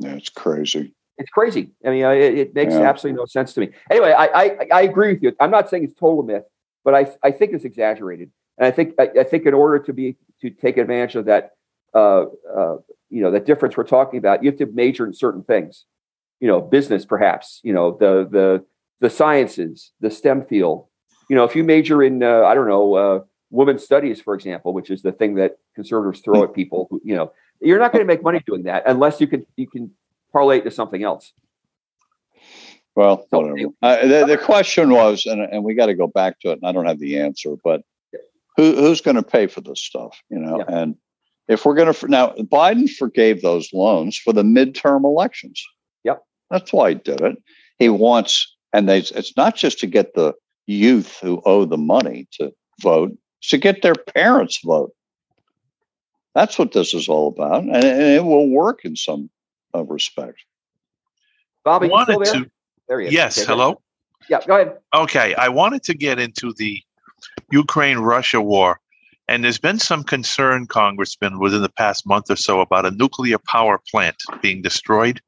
[0.00, 0.94] That's crazy.
[1.16, 1.72] It's crazy.
[1.84, 2.82] I mean, it, it makes Yeah.
[2.88, 3.70] absolutely no sense to me.
[3.90, 5.32] Anyway, I, I I agree with you.
[5.40, 6.44] I'm not saying it's total myth,
[6.84, 9.92] but I I think it's exaggerated, and I think I, I think in order to
[9.92, 11.50] be to take advantage of that,
[11.92, 12.76] uh, uh,
[13.10, 15.86] you know, that difference we're talking about, you have to major in certain things.
[16.38, 17.58] You know, business perhaps.
[17.64, 18.64] You know, the the
[19.00, 20.86] the sciences, the STEM field.
[21.28, 24.72] You know, if you major in uh, I don't know uh, women's studies, for example,
[24.72, 26.86] which is the thing that conservatives throw at people.
[26.90, 29.66] Who, you know, you're not going to make money doing that unless you can you
[29.68, 29.90] can
[30.32, 31.32] parlay it to something else.
[32.94, 36.50] Well, So- Uh, the, the question was, and, and we got to go back to
[36.50, 37.82] it, and I don't have the answer, but
[38.56, 40.20] who, who's going to pay for this stuff?
[40.30, 40.64] You know, Yeah.
[40.80, 40.96] and
[41.46, 45.64] if we're going to now, Biden forgave those loans for the midterm elections.
[46.04, 46.22] Yep.
[46.50, 47.36] that's why he did it.
[47.78, 50.34] He wants, and they, it's not just to get the
[50.66, 54.92] youth who owe the money to vote; it's to get their parents vote.
[56.34, 59.30] That's what this is all about, and, and it will work in some
[59.74, 60.38] uh, respect.
[61.64, 62.44] Bobby, you still wanted there?
[62.44, 62.50] to.
[62.88, 63.12] There he is.
[63.12, 63.80] Yes, Okay, hello.
[64.28, 64.78] Yeah, go ahead.
[64.94, 66.82] Okay, I wanted to get into the
[67.50, 68.80] Ukraine Russia war.
[69.28, 73.36] And there's been some concern, Congressman, within the past month or so about a nuclear
[73.38, 75.20] power plant being destroyed.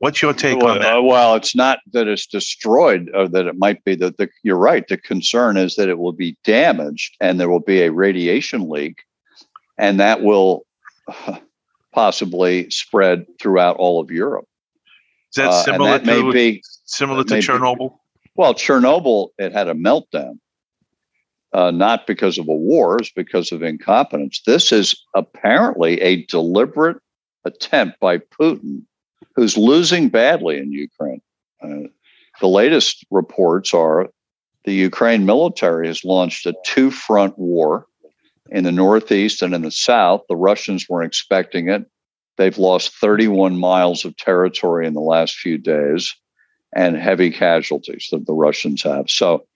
[0.00, 0.96] What's your take well, on that?
[0.96, 4.56] uh, well, it's not that it's destroyed, or that it might be that the, you're
[4.56, 4.86] right.
[4.88, 9.02] The concern is that it will be damaged, and there will be a radiation leak,
[9.78, 10.64] and that will
[11.92, 14.46] possibly spread throughout all of Europe.
[15.32, 17.98] Is that Uh, similar that may to be similar to may be- Chernobyl?
[18.36, 18.54] well.
[18.54, 20.38] Chernobyl, it had a meltdown,
[21.52, 24.40] uh, not because of a war, it's because of incompetence.
[24.46, 26.96] This is apparently a deliberate
[27.44, 28.84] attempt by Putin,
[29.34, 31.22] who's losing badly in Ukraine.
[31.62, 31.88] Uh,
[32.40, 34.08] the latest reports are
[34.64, 37.86] the Ukraine military has launched a two front war
[38.50, 40.22] in the Northeast and in the South.
[40.28, 41.86] The Russians weren't expecting it.
[42.36, 46.14] They've lost 31 miles of territory in the last few days
[46.74, 49.10] and heavy casualties that the Russians have.
[49.10, 49.46] So,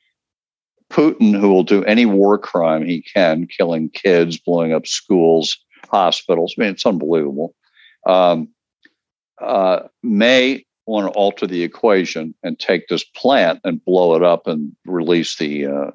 [0.90, 5.56] Putin, who will do any war crime he can, killing kids, blowing up schools,
[5.90, 7.54] hospitals, I mean, it's unbelievable,
[8.06, 8.48] um,
[9.40, 14.46] uh, may want to alter the equation and take this plant and blow it up
[14.46, 15.90] and release the uh,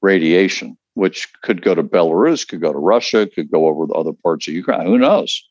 [0.00, 4.12] radiation, which could go to Belarus, could go to Russia, could go over the other
[4.12, 4.86] parts of Ukraine.
[4.86, 5.42] Who knows?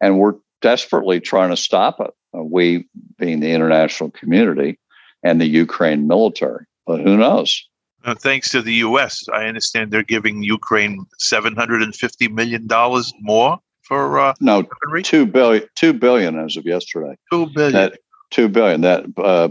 [0.00, 2.10] And we're desperately trying to stop it.
[2.34, 2.86] Uh, we,
[3.18, 4.78] being the international community
[5.22, 6.64] and the Ukraine military.
[6.86, 7.68] But who knows?
[8.04, 12.66] Uh, thanks to the U.S., I understand they're giving Ukraine seven hundred and fifty million
[12.66, 14.64] dollars more for uh, No,
[15.02, 17.16] two billion, two billion as of yesterday.
[17.32, 17.72] Two billion.
[17.72, 17.98] That
[18.30, 18.80] two billion.
[18.82, 19.48] That uh,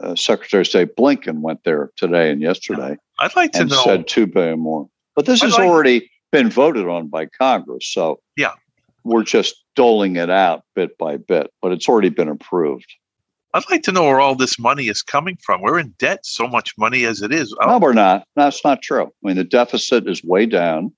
[0.00, 3.82] uh, Secretary of State Blinken went there today and yesterday I'd like to and know.
[3.84, 4.88] said two billion more.
[5.14, 8.52] But this I'd has like- already been voted on by Congress, so Yeah.
[9.04, 11.50] we're just doling it out bit by bit.
[11.62, 12.92] But it's already been approved.
[13.54, 15.62] I'd like to know where all this money is coming from.
[15.62, 17.56] We're in debt so much money as it is.
[17.64, 18.26] No, we're not.
[18.36, 19.04] That's not true.
[19.04, 20.92] I mean, the deficit is way down.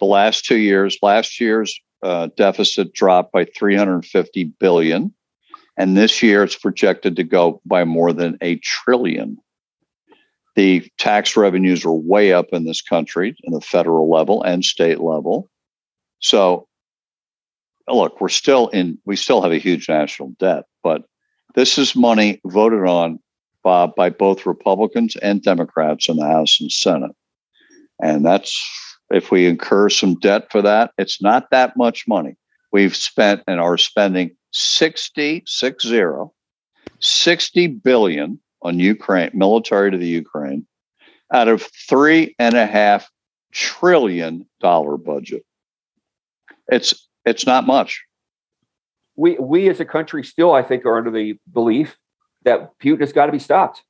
[0.00, 5.12] The last two years, last year's uh, deficit dropped by 350 billion,
[5.76, 9.36] and this year it's projected to go by more than a trillion.
[10.54, 15.00] The tax revenues are way up in this country, in the federal level and state
[15.00, 15.50] level.
[16.20, 16.68] So,
[17.88, 18.98] look, we're still in.
[19.04, 21.02] We still have a huge national debt, but
[21.56, 23.18] this is money voted on
[23.64, 27.16] Bob, by both Republicans and Democrats in the House and Senate.
[28.00, 32.36] And that's if we incur some debt for that, it's not that much money.
[32.72, 36.32] We've spent and are spending 60, six zero,
[37.00, 40.66] 60 billion on Ukraine, military to the Ukraine,
[41.32, 43.08] out of three and a half
[43.52, 45.44] trillion dollar budget.
[46.68, 48.02] It's it's not much.
[49.16, 51.96] We we as a country still, I think, are under the belief
[52.44, 53.82] that Putin has got to be stopped.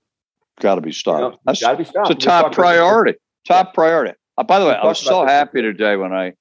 [0.61, 1.21] Got to be You stopped.
[1.35, 2.11] know, That's got to be stopped.
[2.11, 3.15] It's a top talked about this- priority.
[3.47, 4.15] Top priority.
[4.39, 6.35] Uh, by the way, I was so this happy today when I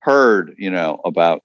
[0.00, 1.42] heard, you know, about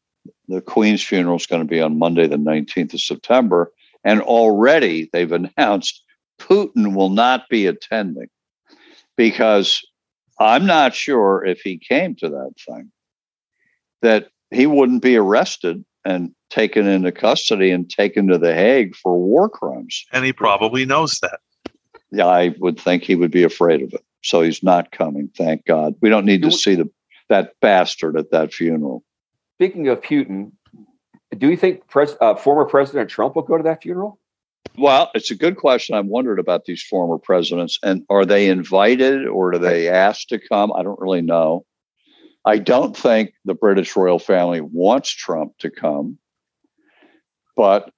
[0.48, 3.72] the Queen's funeral is going to be on Monday, the 19th of September.
[4.04, 6.04] And already they've announced
[6.40, 8.30] Putin will not be attending
[9.16, 9.82] because
[10.40, 12.92] I'm not sure if he came to that thing
[14.02, 19.18] that he wouldn't be arrested and taken into custody and taken to The Hague for
[19.18, 20.06] war crimes.
[20.12, 21.40] and he probably knows that.
[22.12, 24.05] Yeah, I would think he would be afraid of it.
[24.26, 25.30] So he's not coming.
[25.38, 25.96] Thank God.
[26.02, 26.90] We don't need to we- see the
[27.30, 29.04] that bastard at that funeral.
[29.58, 30.52] Speaking of Putin,
[31.36, 34.20] do you think pres- uh, former President Trump will go to that funeral?
[34.78, 35.96] Well, it's a good question.
[35.96, 40.40] I've wondered about these former presidents, and are they invited or are they asked to
[40.40, 40.72] come?
[40.74, 41.66] I don't really know.
[42.46, 46.18] I don't think the British royal family wants Trump to come.
[47.56, 47.90] but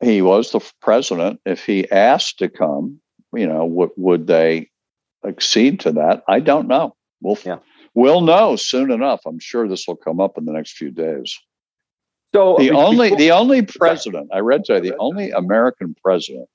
[0.00, 1.40] he was the president.
[1.44, 3.00] If he asked to come,
[3.34, 4.70] you know, would would they
[5.26, 6.22] accede to that?
[6.28, 6.94] I don't know.
[7.20, 7.58] We'll Yeah.
[7.94, 9.20] we'll know soon enough.
[9.26, 11.38] I'm sure this will come up in the next few days.
[12.34, 16.48] So The be- only before- the only president I read today, the only American president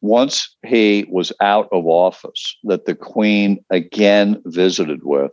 [0.00, 5.32] once he was out of office that the Queen again visited with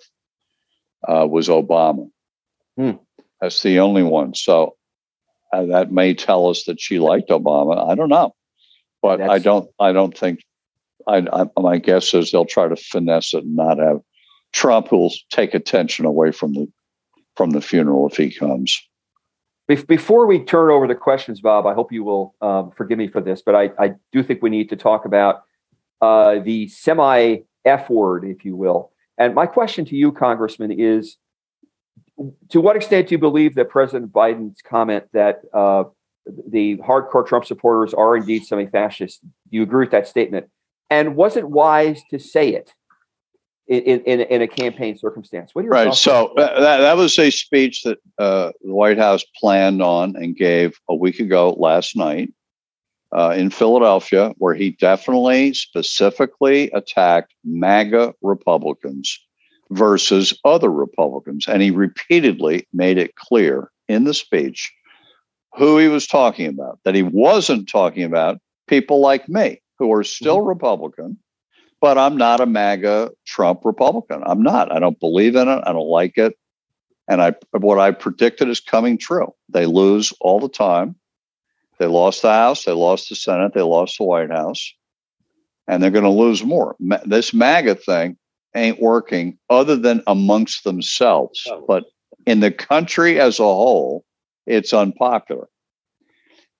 [1.08, 2.10] uh, was Obama.
[2.78, 2.91] Hmm.
[3.41, 4.34] That's the only one.
[4.34, 4.76] So
[5.54, 7.89] uh, that may tell us that she liked Obama.
[7.89, 8.34] I don't know,
[9.02, 9.70] but I don't.
[9.80, 10.39] I don't think.
[11.08, 14.01] I, I my guess is they'll try to finesse it and not have
[14.53, 16.67] Trump who'll take attention away from the
[17.36, 18.81] from the funeral if he comes.
[19.67, 23.19] Before we turn over the questions, Bob, I hope you will um, forgive me for
[23.19, 25.41] this, but I, I do think we need to talk about
[26.01, 28.91] uh, the semi F word, if you will.
[29.17, 31.17] And my question to you, Congressman, is
[32.49, 35.86] to what extent do you believe that President Biden's comment that uh,
[36.47, 39.21] the hardcore Trump supporters are indeed semi fascist?
[39.21, 40.47] Do you agree with that statement?
[40.89, 42.71] And was it wise to say it
[43.67, 45.52] in, in, in a campaign circumstance?
[45.54, 45.93] What are your Right.
[45.93, 46.54] So that?
[46.54, 50.80] uh, that, that was a speech that uh, the White House planned on and gave
[50.89, 52.32] a week ago last night
[53.15, 59.19] uh, in Philadelphia, where he definitely specifically attacked MAGA Republicans
[59.71, 61.48] versus other Republicans.
[61.48, 64.71] And he repeatedly made it clear in the speech
[65.56, 70.04] who he was talking about, that he wasn't talking about people like me who are
[70.04, 70.50] still mm-hmm.
[70.50, 71.18] Republican
[71.82, 74.24] but I'm not a MAGA Trump Republican.
[74.26, 74.72] I'm not.
[74.72, 75.62] I don't believe in it.
[75.66, 76.36] I don't like it.
[77.08, 79.34] And I what I predicted is coming true.
[79.50, 80.96] They lose all the time.
[81.78, 84.74] They lost the House, they lost the Senate, they lost the White House,
[85.68, 86.76] and they're going to lose more.
[86.80, 88.18] Ma- This MAGA thing
[88.56, 91.46] ain't working other than amongst themselves.
[91.52, 91.66] Oh.
[91.68, 91.84] But
[92.26, 94.06] in the country as a whole,
[94.48, 95.50] it's unpopular.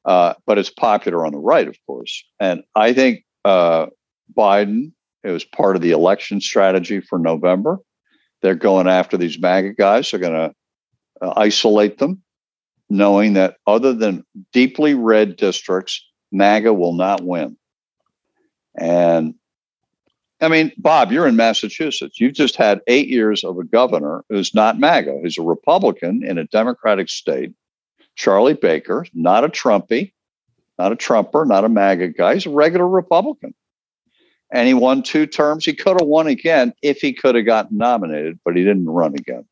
[0.06, 2.24] Uh, but it's popular on the right, of course.
[2.40, 3.88] And I think uh,
[4.38, 4.92] Biden
[5.26, 7.80] it was part of the election strategy for November.
[8.42, 10.12] They're going after these MAGA guys.
[10.12, 10.56] They're going to
[11.20, 12.22] uh, isolate them,
[12.92, 17.58] knowing that other than deeply red districts, MAGA will not win.
[18.78, 19.34] And
[20.42, 22.20] I mean, Bob, you're in Massachusetts.
[22.20, 26.38] You've just had eight years of a governor who's not MAGA, who's a Republican in
[26.38, 27.52] a Democratic state.
[28.16, 30.14] Charlie Baker, not a Trumpy,
[30.78, 32.34] not a Trumper, not a MAGA guy.
[32.36, 33.54] He's a regular Republican
[34.52, 35.66] and he won two terms.
[35.66, 39.14] He could have won again if he could have gotten nominated, but he didn't run
[39.16, 39.46] again.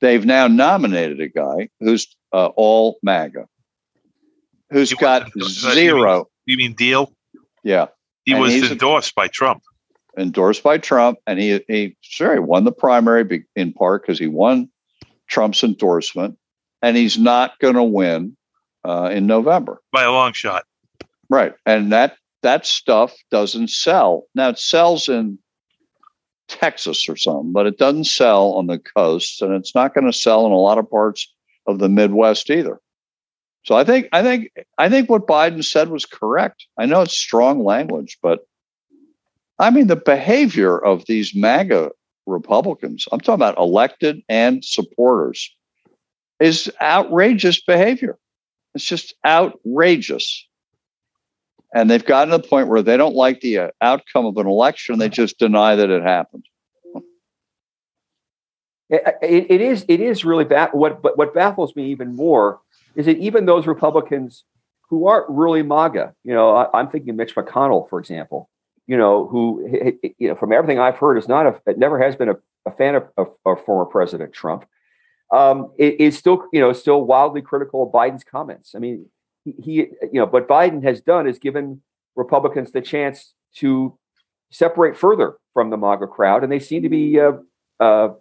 [0.00, 3.46] They've now nominated a guy who's uh, all MAGA,
[4.70, 6.26] who's He got that- you zero.
[6.46, 7.12] You mean Diehl?
[7.62, 7.88] Yeah,
[8.24, 9.62] He And was he's a- endorsed by Trump.
[10.18, 14.26] endorsed by Trump, and he he sure he won the primary in part because he
[14.26, 14.70] won
[15.28, 16.38] Trump's endorsement,
[16.82, 18.36] and he's not going to win
[18.84, 19.80] uh, in November.
[19.92, 20.64] by a long shot.
[21.28, 21.54] Right.
[21.66, 24.24] And that that stuff doesn't sell.
[24.34, 25.38] Now it sells in
[26.48, 30.12] Texas or something, but it doesn't sell on the coast and it's not going to
[30.12, 31.32] sell in a lot of parts
[31.66, 32.80] of the Midwest either.
[33.64, 36.66] So I think I think I think what Biden said was correct.
[36.78, 38.40] I know it's strong language, but
[39.58, 41.90] I mean the behavior of these MAGA
[42.26, 45.54] Republicans, I'm talking about elected and supporters,
[46.40, 48.18] is outrageous behavior.
[48.74, 50.46] It's just outrageous.
[51.74, 54.46] And they've gotten to the point where they don't like the uh, outcome of an
[54.46, 54.98] election.
[54.98, 56.44] They just deny that it happened.
[58.88, 60.70] It, it- it is it is really bad.
[60.72, 62.60] What but what baffles me even more
[62.96, 64.44] is that even those Republicans
[64.88, 68.50] who aren't really MAGA, you know, I, I'm thinking Mitch McConnell, for example,
[68.88, 69.64] you know, who
[70.18, 72.96] you know from everything I've heard is not a never has been a, a fan
[72.96, 74.64] of, of, of former President Trump.
[75.32, 78.74] Um, it- is still you know still wildly critical of Biden's comments.
[78.74, 79.06] I mean,
[79.44, 79.72] he, he
[80.12, 81.82] you know what Biden has done is given
[82.16, 83.96] Republicans the chance to
[84.50, 87.18] separate further from the MAGA crowd, and they seem to be.
[87.20, 87.32] Uh,
[87.80, 88.12] uh,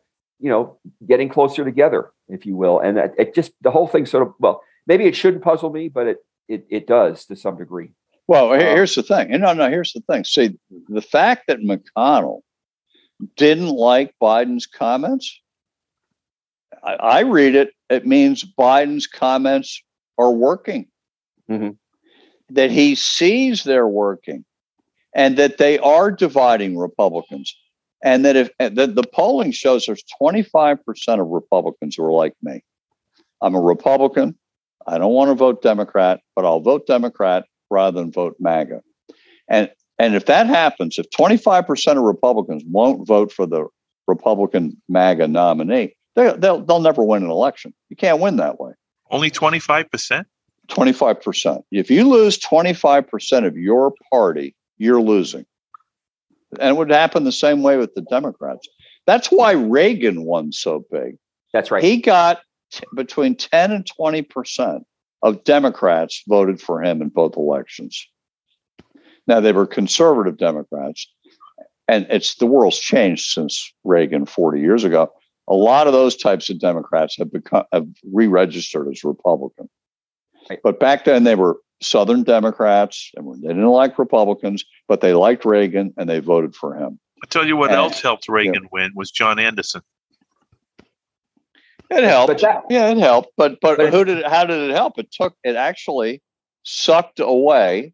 [0.41, 2.79] you know, getting closer together, if you will.
[2.79, 5.89] And it, it just the whole thing sort of well, maybe it shouldn't puzzle me,
[5.89, 6.17] but it
[6.47, 7.91] it, it does to some degree.
[8.27, 9.33] Well, Um, here's the thing.
[9.33, 10.23] And no, no, here's the thing.
[10.23, 12.39] See, the fact that McConnell
[13.35, 15.41] didn't like Biden's comments,
[16.83, 19.81] I, I read it, it means Biden's comments
[20.17, 20.87] are working.
[21.49, 21.77] Mhm.
[22.49, 24.45] That he sees they're working
[25.13, 27.55] and that they are dividing Republicans.
[28.03, 32.63] And that if that the polling shows there's 25% of Republicans who are like me.
[33.41, 34.37] I'm a Republican.
[34.87, 38.81] I don't want to vote Democrat, but I'll vote Democrat rather than vote MAGA.
[39.49, 43.67] And and if that happens, if 25% of Republicans won't vote for the
[44.07, 47.73] Republican MAGA nominee, they, they'll they'll never win an election.
[47.89, 48.73] You can't win that way.
[49.09, 50.25] Only 25%?
[50.67, 51.63] 25%.
[51.71, 55.45] If you lose 25% of your party, you're losing.
[56.59, 58.67] And it would happen the same way with the Democrats.
[59.07, 61.17] That's why Reagan won so big.
[61.53, 61.83] That's right.
[61.83, 62.41] He got
[62.71, 64.81] t- between 10 and 20%
[65.23, 68.05] of Democrats voted for him in both elections.
[69.25, 71.11] Now, they were conservative Democrats,
[71.87, 75.11] and it's the world's changed since Reagan 40 years ago.
[75.49, 79.69] A lot of those types of Democrats have become have re-registered as Republican.
[80.49, 80.59] Right.
[80.63, 85.45] But back then they were Southern Democrats and they didn't like Republicans, but they liked
[85.45, 86.99] Reagan and they voted for him.
[87.23, 89.81] I tell you what Uh, else helped Reagan win was John Anderson.
[91.89, 92.41] It helped.
[92.41, 93.31] That- yeah, it helped.
[93.35, 94.99] But but, But who did it, how did it help?
[94.99, 96.21] It took it actually
[96.63, 97.93] sucked away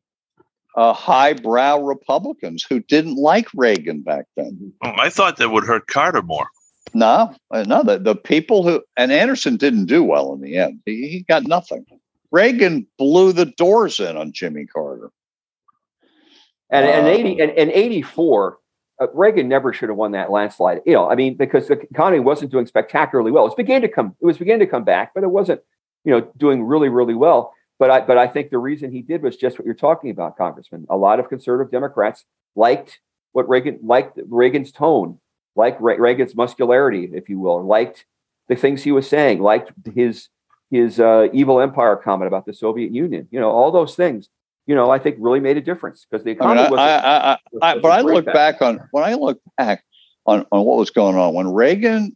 [0.75, 4.73] uh, highbrow Republicans who didn't like Reagan back then.
[4.83, 6.47] Oh, I thought that would hurt Carter more.
[6.93, 10.81] No, uh, no, the, the people who and Anderson didn't do well in the end.
[10.85, 11.85] He, he got nothing.
[12.31, 15.11] Reagan blew the doors in on Jimmy Carter.
[16.69, 18.59] And and Uh, eighty and, and eighty four,
[19.01, 20.81] uh, Reagan never should have won that landslide.
[20.85, 23.43] You know, I mean, because the economy wasn't doing spectacularly well.
[23.43, 24.15] It was beginning to come.
[24.21, 25.61] It was beginning to come back, but it wasn't,
[26.03, 27.53] you know, doing really really well.
[27.77, 30.37] But I but I think the reason he did was just what you're talking about,
[30.37, 30.85] Congressman.
[30.89, 32.25] A lot of conservative Democrats
[32.55, 32.99] liked
[33.33, 35.19] what Reagan liked Reagan's tone,
[35.55, 38.05] liked Re- Reagan's muscularity, if you will, liked
[38.47, 40.29] the things he was saying, liked his
[40.71, 43.27] his uh, evil empire comment about the Soviet Union.
[43.31, 44.29] You know, all those things
[44.67, 46.89] you know, I think really made a difference because the I economy mean, I, wasn't.
[46.89, 49.83] I, I, I, wasn't but I look back on when I look back
[50.25, 52.15] on, on what was going on when Reagan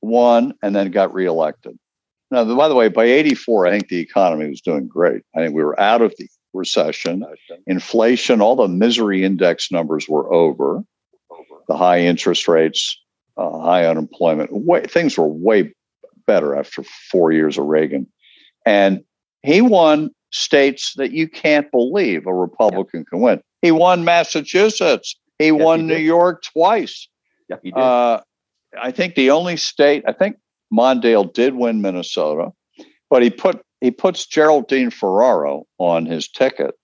[0.00, 1.78] won and then got reelected.
[2.30, 5.22] Now, by the way, by 84, I think the economy was doing great.
[5.34, 7.24] I think we were out of the recession,
[7.66, 10.84] inflation, all the misery index numbers were over,
[11.70, 13.00] the high interest rates,
[13.36, 14.50] uh, high unemployment.
[14.52, 15.72] Way, things were way
[16.26, 18.08] better after four years of Reagan.
[18.66, 19.04] And
[19.42, 23.40] he won states that you can't believe a Republican can win.
[23.62, 25.14] He won Massachusetts.
[25.38, 25.96] He Yes, won he New.
[25.98, 27.08] York twice.
[27.48, 27.78] Yeah, he did.
[27.78, 28.20] Uh,
[28.82, 30.38] I think the only state, I think
[30.72, 32.50] Mondale did win Minnesota,
[33.08, 36.74] but he put he puts Geraldine Ferraro on his ticket,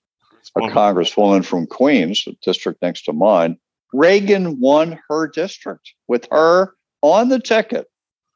[0.57, 3.59] a congresswoman from Queens, a district next to mine.
[3.97, 7.87] Reagan won her district with her on the ticket.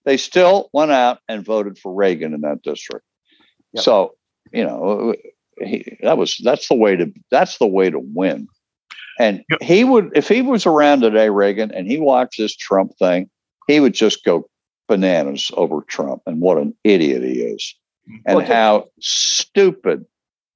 [0.05, 3.05] They still went out and voted for Reagan in that district.
[3.75, 3.85] Yep.
[3.85, 4.15] So,
[4.53, 5.15] you know,
[5.59, 8.49] he, that was that's the way to that's the way to win.
[9.19, 9.63] And Yep.
[9.63, 13.29] he would if he was around today, Reagan, and he watched this Trump thing,
[13.67, 14.49] he would just go
[14.89, 17.75] bananas over Trump and what an idiot he is.
[18.09, 18.17] Mm-hmm.
[18.25, 20.07] And Well, how stupid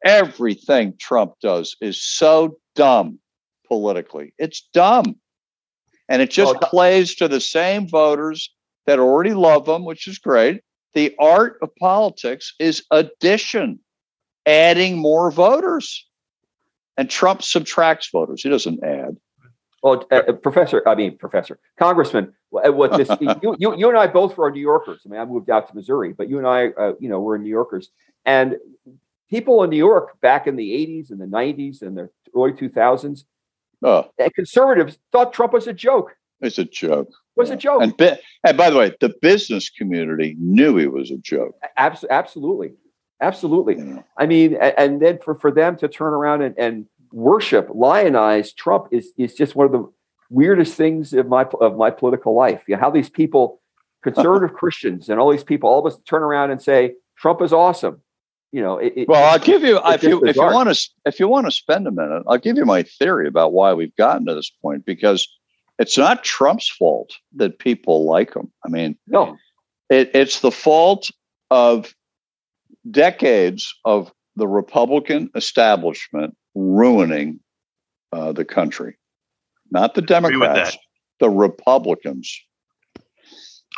[0.03, 3.19] everything Trump does is so dumb
[3.75, 4.33] politically.
[4.39, 5.17] It's dumb.
[6.09, 8.55] And it just it- plays to the same voters
[8.87, 10.63] that already love them, which is great.
[10.93, 13.81] The art of politics is addition,
[14.47, 16.07] adding more voters.
[16.97, 18.43] And Trump subtracts voters.
[18.43, 19.17] He doesn't add.
[19.83, 23.99] Well, uh, uh, Professor, I mean, Professor, Congressman, uh, what this, you, you, you and
[23.99, 25.01] I both were New Yorkers.
[25.05, 27.39] I mean, I moved out to Missouri, but you and I, uh, you know, we're
[27.39, 27.91] New Yorkers.
[28.25, 28.57] And
[29.29, 33.25] people in New York back in the 80s and the 90s and the early 2000s,
[33.85, 36.17] Oh, uh, conservatives thought Trump was a joke.
[36.41, 37.09] it's a joke.
[37.09, 37.55] It Was Yeah.
[37.55, 37.83] a joke.
[37.83, 41.55] And, bi- and by the way, the business community knew he was a joke.
[41.77, 42.73] Abs- absolutely.
[43.21, 43.77] Absolutely.
[43.77, 44.05] Know?
[44.19, 48.53] I mean, a- and then for, for them to turn around and, and worship, lionize
[48.55, 49.89] Trump is is just one of the
[50.31, 52.63] weirdest things of my of my political life.
[52.67, 53.61] You know, how these people,
[54.03, 57.53] conservative Christians, and all these people, all of us turn around and say Trump is
[57.53, 58.01] awesome.
[58.55, 60.91] You know, it, it- Well, I'll give you if you just if you want to
[61.07, 63.95] if you want to spend a minute, I'll give you my theory about why we've
[63.97, 65.27] gotten to this point because
[65.81, 68.53] it's not Trump's fault that people like him.
[68.65, 69.37] I mean, no,
[69.91, 71.11] it, it's the fault
[71.51, 71.93] of
[72.89, 77.41] decades of the Republican establishment ruining
[78.13, 78.97] uh, the country,
[79.73, 80.77] not the Democrats,
[81.19, 82.41] the Republicans.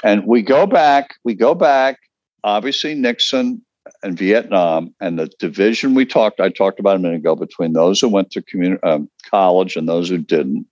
[0.05, 1.97] And we go back, we go back,
[2.45, 3.63] obviously Nixon
[4.07, 8.01] and Vietnam and the division we talked, I talked about a minute ago between those
[8.01, 10.65] who went to community um, college and those who didn't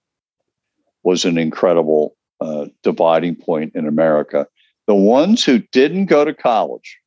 [1.03, 4.47] was an incredible uh, dividing point in America.
[4.87, 6.99] The ones who didn't go to college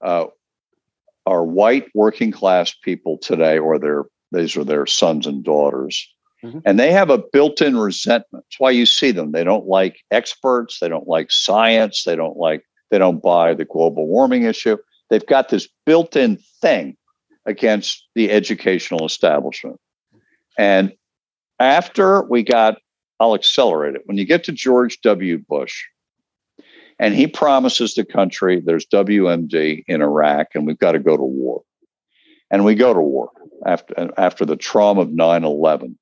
[0.00, 0.26] uh,
[1.26, 6.12] are white working class people today, or their these are their sons and daughters.
[6.42, 6.62] Mhm.
[6.66, 8.44] And they have a built-in resentment.
[8.46, 9.30] That's why you see them.
[9.30, 10.80] They don't like experts.
[10.80, 12.02] They don't like science.
[12.02, 12.64] They don't like.
[12.90, 14.76] They don't buy the global warming issue.
[15.10, 16.96] They've got this built-in thing
[17.46, 19.78] against the educational establishment.
[20.58, 20.92] And
[21.58, 22.78] after we got,
[23.20, 24.02] I'll accelerate it.
[24.06, 25.38] When you get to George W.
[25.38, 25.84] Bush,
[26.98, 31.22] And he promises the country there's WMD in Iraq and we've got to go to
[31.22, 31.62] war.
[32.50, 33.30] And we go to war
[33.66, 35.98] after, after the trauma of 9 11,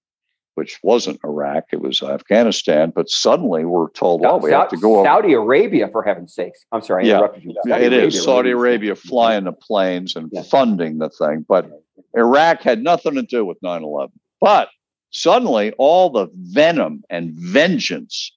[0.55, 2.93] which wasn't Iraq, it was Afghanistan.
[2.95, 5.07] But suddenly we're told, well, we have to go over.
[5.07, 6.65] Saudi Arabia, for heaven's sakes.
[6.73, 7.55] I'm sorry, I yeah, interrupted you.
[7.67, 10.43] Saudi it Arabia, is Saudi Arabia flying the planes and yeah.
[10.43, 11.45] funding the thing.
[11.49, 11.71] But
[12.15, 14.13] Iraq had nothing to do with 9 11.
[14.41, 14.69] But
[15.11, 18.33] suddenly all the venom and vengeance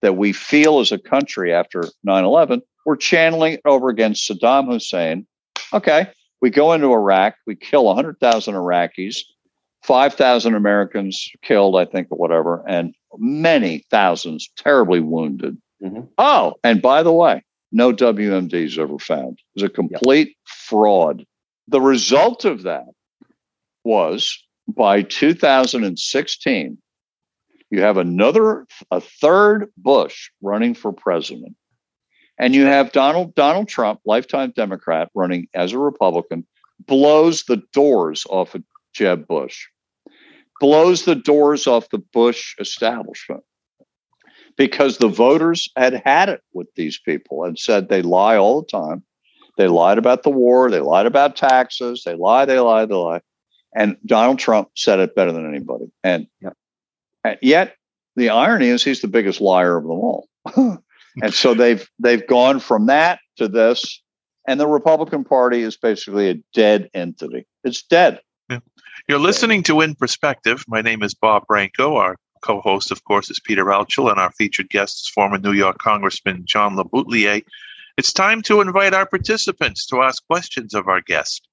[0.00, 5.26] that we feel as a country after 9 11, we're channeling over against Saddam Hussein.
[5.72, 6.08] Okay,
[6.40, 9.18] we go into Iraq, we kill 100,000 Iraqis,
[9.82, 15.58] 5,000 Americans killed, I think, or whatever, and many thousands terribly wounded.
[15.82, 16.02] Mm-hmm.
[16.18, 19.38] Oh, and by the way, no WMDs ever found.
[19.38, 20.36] It was a complete yep.
[20.46, 21.26] fraud.
[21.68, 22.86] The result of that
[23.84, 26.78] was by 2016,
[27.70, 31.56] you have another, a third Bush running for president.
[32.38, 36.46] And you have Donald Donald Trump, lifetime Democrat, running as a Republican,
[36.86, 38.62] blows the doors off of
[38.92, 39.66] Jeb Bush,
[40.60, 43.42] blows the doors off the Bush establishment
[44.56, 48.68] because the voters had had it with these people and said they lie all the
[48.68, 49.02] time.
[49.58, 50.70] They lied about the war.
[50.70, 52.02] They lied about taxes.
[52.04, 53.20] They lie, they lie, they lie.
[53.74, 55.86] And Donald Trump said it better than anybody.
[56.04, 56.26] And,
[57.24, 57.76] and yet
[58.16, 60.28] the irony is he's the biggest liar of them all.
[61.22, 64.02] and so they've they've gone from that to this.
[64.46, 67.46] And the Republican Party is basically a dead entity.
[67.62, 68.20] It's dead.
[68.92, 69.14] Yeah.
[69.14, 70.64] You're listening to In Perspective.
[70.68, 71.96] My name is Bob Branco.
[71.96, 75.78] Our co-host, of course, is Peter Altschul, and our featured guest is former New York
[75.78, 77.42] Congressman John LeBoutillier.
[77.96, 81.46] It's time to invite our participants to ask questions of our guest.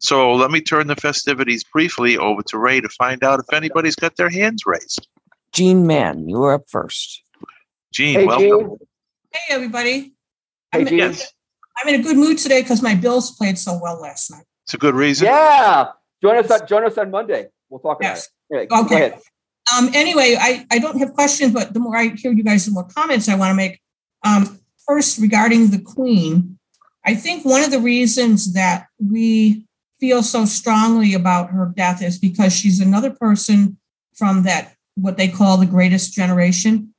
[0.00, 3.96] So let me turn the festivities briefly over to Ray to find out if anybody's
[3.96, 5.06] got their hands raised.
[5.52, 7.22] Gene Mann, you are up first.
[7.92, 8.48] Gene, hey, welcome.
[8.48, 8.78] Gene.
[9.32, 10.14] Hey, everybody.
[10.72, 11.00] Hey, I'm, Gene.
[11.00, 11.14] In,
[11.78, 14.44] I'm in a good mood today because my Bills played so well last night.
[14.64, 15.26] It's a good reason.
[15.26, 15.88] Yeah.
[16.22, 17.48] Join us on, join us on Monday.
[17.68, 18.30] We'll talk yes.
[18.50, 18.70] about it.
[18.72, 19.18] Anyway, okay.
[19.76, 22.72] Um, anyway, I, I don't have questions, but the more I hear you guys, the
[22.72, 23.80] more comments I want to make.
[24.24, 26.58] Um, first, regarding the Queen,
[27.04, 29.66] I think one of the reasons that we
[30.00, 33.78] feel so strongly about her death is because she's another person
[34.14, 36.92] from that what they call the greatest generation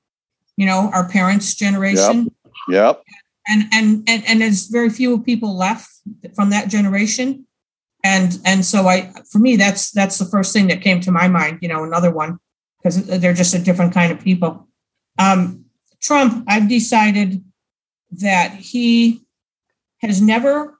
[0.55, 2.29] you know our parents generation
[2.69, 3.03] yep, yep.
[3.47, 5.89] And, and and and there's very few people left
[6.35, 7.47] from that generation
[8.03, 11.27] and and so i for me that's that's the first thing that came to my
[11.27, 12.39] mind you know another one
[12.77, 14.67] because they're just a different kind of people
[15.17, 15.65] um
[16.01, 17.43] trump i've decided
[18.11, 19.21] that he
[20.01, 20.79] has never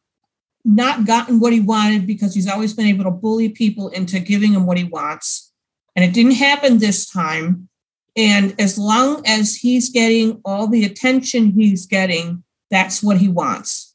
[0.66, 4.54] not gotten what he wanted because he's always been able to bully people into giving
[4.54, 5.52] him what he wants.
[5.96, 7.70] And it didn't happen this time.
[8.16, 13.89] And as long as he's getting all the attention he's getting, that's what he wants.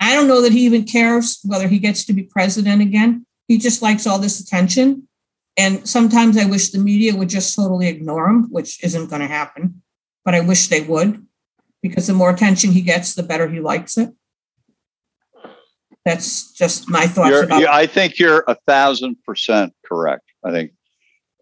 [0.00, 3.26] I don't know that he even cares whether he gets to be president again.
[3.48, 5.08] He just likes all this attention.
[5.56, 9.26] And sometimes I wish the media would just totally ignore him, which isn't going to
[9.26, 9.82] happen.
[10.24, 11.26] But I wish they would,
[11.82, 14.10] because the more attention he gets, the better he likes it.
[16.04, 17.60] That's just my thoughts you're, about.
[17.60, 20.24] Yeah, I think you're a thousand percent correct.
[20.44, 20.72] I think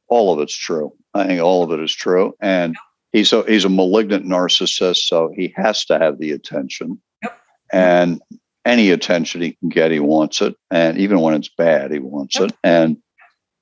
[0.09, 0.93] all of it's true.
[1.15, 2.75] I think all of it is true, and
[3.13, 7.01] he's a he's a malignant narcissist, so he has to have the attention.
[7.23, 7.39] Yep.
[7.73, 8.21] And
[8.67, 12.39] any attention he can get, he wants it, and even when it's bad, he wants
[12.41, 12.53] it.
[12.65, 12.99] And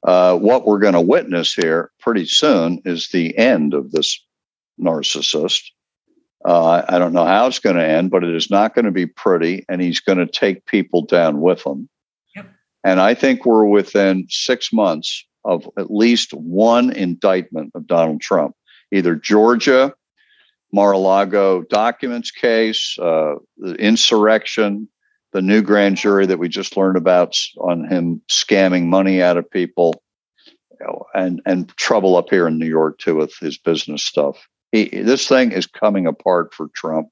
[0.03, 4.19] uh, what we're going to witness here pretty soon is the end of this
[4.81, 5.63] narcissist.
[6.45, 8.91] Uh, I don't know how it's going to end, but it is not going to
[8.91, 11.89] be pretty, and he's going to take people down with him.
[12.35, 12.47] Yep.
[12.83, 18.57] And I think we're within six months of at least one indictment of Donald Trump,
[18.93, 19.95] either Georgia,
[20.73, 24.89] Mar-a-Lago documents case, uh, the insurrection,
[25.35, 29.51] the new grand jury that we just learned about on him scamming money out of
[29.51, 30.01] people,
[30.47, 34.47] you know, and and trouble up here in New York too with his business stuff.
[34.73, 37.09] He, this thing is coming apart for Trump.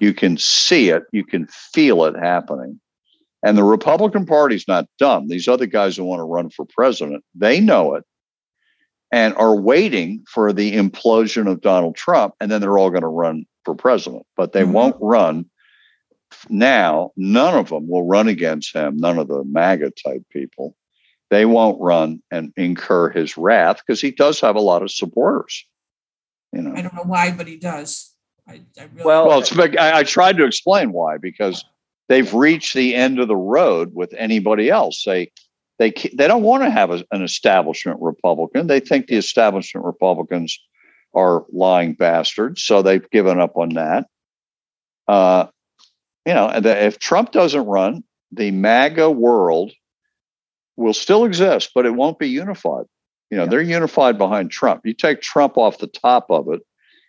[0.00, 2.80] You can see it, you can feel it happening.
[3.44, 5.28] And the Republican Party's not dumb.
[5.28, 8.04] These other guys who want to run for president, they know it
[9.12, 12.34] and are waiting for the implosion of Donald Trump.
[12.40, 14.72] And then they're all going to run for president, but they mm-hmm.
[14.72, 15.46] won't run
[16.48, 17.12] now.
[17.16, 20.74] None of them will run against him, none of the MAGA type people.
[21.30, 25.64] They won't run and incur his wrath because he does have a lot of supporters.
[26.52, 28.14] You know, I don't know why, but he does.
[28.48, 29.44] I, I really well, well,
[29.78, 31.62] I, I tried to explain why because
[32.08, 35.02] they've reached the end of the road with anybody else.
[35.04, 35.30] They
[35.78, 38.66] they they don't want to have a, an establishment Republican.
[38.66, 40.58] They think the establishment Republicans
[41.14, 44.06] are lying bastards, so they've given up on that.
[45.08, 45.46] uh,
[46.26, 48.02] you know, if Trump doesn't run,
[48.32, 49.72] the MAGA world
[50.76, 52.84] will still exist, but it won't be unified.
[53.30, 53.50] You know, yeah.
[53.50, 54.82] they're unified behind Trump.
[54.84, 56.60] You take Trump off the top of it,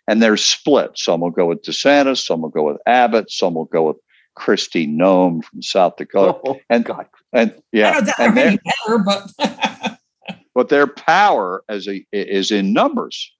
[0.06, 0.92] and they're split.
[0.96, 3.96] Some will go with DeSantis, some will go with Abbott, some will go with
[4.36, 6.38] Kristi Noem from South Dakota.
[6.46, 7.06] Oh, and God.
[7.32, 9.30] and yeah, I and better, but
[10.54, 13.32] but their power as a is in numbers.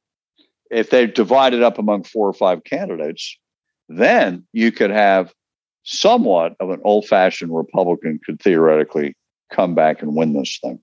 [0.71, 3.37] If they divide it up among four or five candidates,
[3.89, 5.35] then you could have
[5.83, 9.14] somewhat of an old-fashioned Republican could theoretically
[9.51, 10.81] come back and win this thing.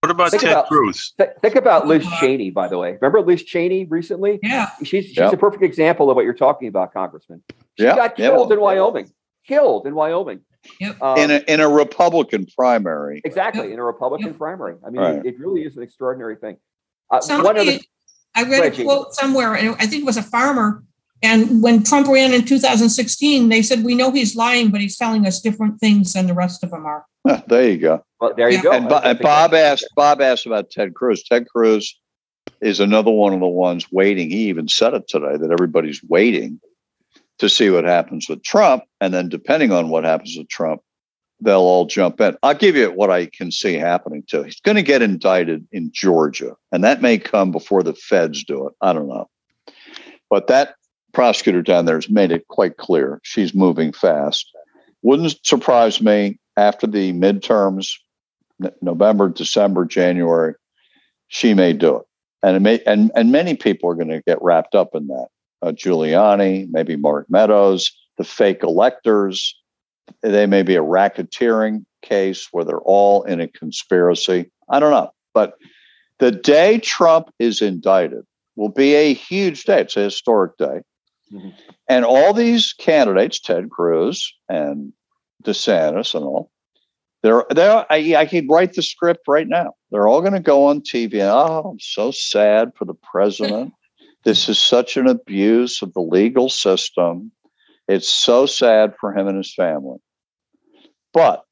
[0.00, 1.14] What about think Ted about, Cruz?
[1.18, 2.96] Th- think about Liz Cheney, by the way.
[3.00, 4.38] Remember Liz Cheney recently?
[4.42, 4.70] Yeah.
[4.84, 5.32] She's she's yep.
[5.32, 7.42] a perfect example of what you're talking about, Congressman.
[7.76, 7.96] She yep.
[7.96, 8.56] got killed yep.
[8.56, 9.10] in Wyoming.
[9.46, 10.42] Killed in Wyoming.
[10.80, 11.02] Yep.
[11.02, 13.20] Um, in a in a Republican primary.
[13.24, 14.76] Exactly, in a Republican primary.
[14.86, 15.16] I mean, right.
[15.16, 16.56] it, it, really is an extraordinary thing.
[17.10, 17.84] Uh, Somebody, the,
[18.34, 20.84] I read a quote somewhere, and I think it was a farmer.
[21.22, 25.26] And when Trump ran in 2016, they said, "We know he's lying, but he's telling
[25.26, 27.04] us different things than the rest of them are."
[27.46, 28.04] there you go.
[28.20, 28.62] Well, there you yeah.
[28.62, 28.72] go.
[28.72, 31.22] And, and Bob asked Bob asked about Ted Cruz.
[31.24, 31.98] Ted Cruz
[32.60, 34.30] is another one of the ones waiting.
[34.30, 36.60] He even said it today that everybody's waiting
[37.38, 40.80] to see what happens with Trump, and then depending on what happens with Trump,
[41.40, 42.36] they'll all jump in.
[42.42, 44.42] I'll give you what I can see happening too.
[44.42, 48.68] He's going to get indicted in Georgia, and that may come before the feds do
[48.68, 48.74] it.
[48.80, 49.28] I don't know,
[50.30, 50.75] but that
[51.16, 54.54] prosecutor down there has made it quite clear she's moving fast.
[55.00, 57.94] Wouldn't surprise me after the midterms,
[58.82, 60.52] November, December, January,
[61.28, 62.02] she may do it.
[62.42, 65.28] And it may, and, and many people are going to get wrapped up in that.
[65.62, 69.58] Uh, Giuliani, maybe Mark Meadows, the fake electors.
[70.20, 74.50] They may be a racketeering case where they're all in a conspiracy.
[74.68, 75.12] I don't know.
[75.32, 75.54] But
[76.18, 79.80] the day Trump is indicted will be a huge day.
[79.80, 80.82] It's a historic day.
[81.32, 81.50] Mm-hmm.
[81.88, 84.92] And all these candidates, Ted Cruz and
[85.44, 86.50] DeSantis and all.
[87.22, 89.72] They're, they're, I, I could write the script right now.
[89.90, 91.20] They're all going to go on TV.
[91.20, 93.72] Oh, I'm so sad for the president.
[94.24, 97.30] This is such an abuse of the legal system.
[97.86, 99.98] It's so sad for him and his family.
[101.12, 101.44] But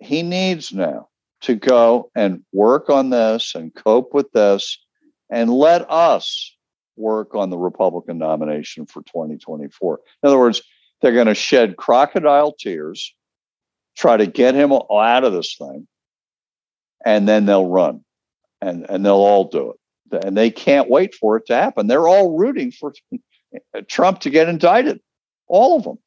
[0.00, 1.08] he needs now
[1.42, 4.76] to go and work on this and cope with this
[5.30, 6.55] and let us
[6.96, 10.00] work on the Republican nomination for 2024.
[10.22, 10.62] In other words,
[11.00, 13.14] they're going to shed crocodile tears
[13.96, 15.86] try to get him out of this thing,
[17.04, 18.04] and then they'll run,
[18.60, 21.86] and and they'll all do it, and they can't wait for it to happen.
[21.86, 22.92] They're all rooting for
[23.88, 25.00] Trump to get indicted,
[25.48, 25.98] all of them.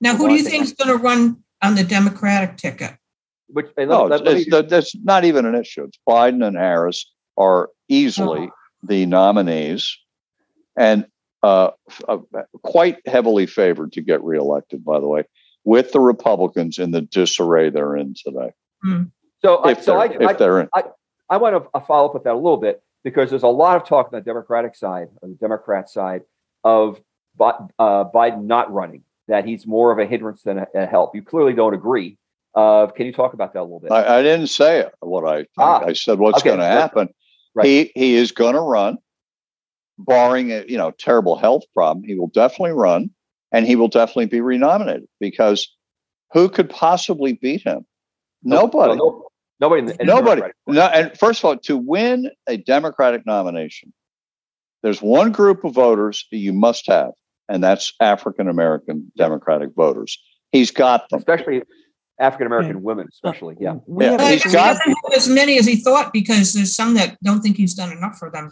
[0.00, 2.92] Now, who do you think is going to run on the Democratic ticket?
[3.48, 5.84] Which, no, let, it's, it's, that's not even an issue.
[5.84, 8.57] It's Biden and Harris are easily oh.
[8.82, 9.96] The nominees,
[10.76, 11.06] and
[11.42, 11.70] uh,
[12.08, 12.18] uh,
[12.62, 14.84] quite heavily favored to get reelected.
[14.84, 15.24] By the way,
[15.64, 18.52] with the Republicans in the disarray they're in today.
[18.84, 19.10] Mm.
[19.42, 20.68] So, if so I, if they're in.
[20.74, 20.84] I,
[21.30, 23.86] I want to follow up with that a little bit because there's a lot of
[23.86, 26.22] talk on the Democratic side, on the Democrat side,
[26.64, 27.00] of
[27.40, 29.02] uh, Biden not running.
[29.28, 31.14] That he's more of a hindrance than a, a help.
[31.14, 32.16] You clearly don't agree.
[32.54, 33.92] Uh, can you talk about that a little bit?
[33.92, 35.48] I, I didn't say what I think.
[35.58, 36.48] Ah, I said what's okay.
[36.48, 37.10] going to happen.
[37.54, 37.66] Right.
[37.66, 38.98] He he is going to run,
[39.98, 42.04] barring a you know terrible health problem.
[42.04, 43.10] He will definitely run
[43.52, 45.74] and he will definitely be renominated because
[46.32, 47.86] who could possibly beat him?
[48.42, 48.96] Nobody.
[48.96, 49.28] No, no,
[49.60, 49.92] nobody.
[49.92, 50.42] The, nobody.
[50.66, 53.92] No, and first of all, to win a Democratic nomination,
[54.82, 57.12] there's one group of voters you must have,
[57.48, 60.18] and that's African American Democratic voters.
[60.52, 61.62] He's got them, especially
[62.18, 63.56] African American women, especially.
[63.60, 64.30] Yeah, yeah.
[64.30, 64.76] He's got
[65.14, 68.30] as many as he thought because there's some that don't think he's done enough for
[68.30, 68.50] them.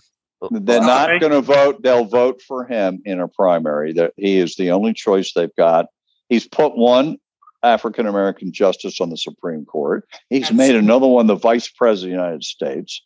[0.50, 1.82] They're not going to vote.
[1.82, 3.92] They'll vote for him in a primary.
[3.92, 5.86] That he is the only choice they've got.
[6.28, 7.16] He's put one
[7.62, 10.06] African American justice on the Supreme Court.
[10.30, 13.02] He's That's made another one the vice president of the United States.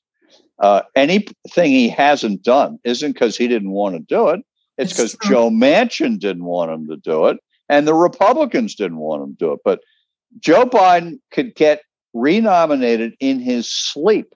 [0.59, 4.41] Uh, anything he hasn't done isn't because he didn't want to do it.
[4.77, 7.39] It's because Joe Manchin didn't want him to do it,
[7.69, 9.61] and the Republicans didn't want him to do it.
[9.65, 9.81] But
[10.39, 11.83] Joe Biden could get
[12.15, 14.35] renominated in his sleep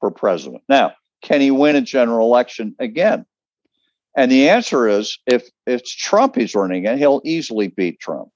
[0.00, 0.62] for president.
[0.68, 3.24] Now, can he win a general election again?
[4.16, 8.28] And the answer is if it's Trump he's running again, he'll easily beat Trump.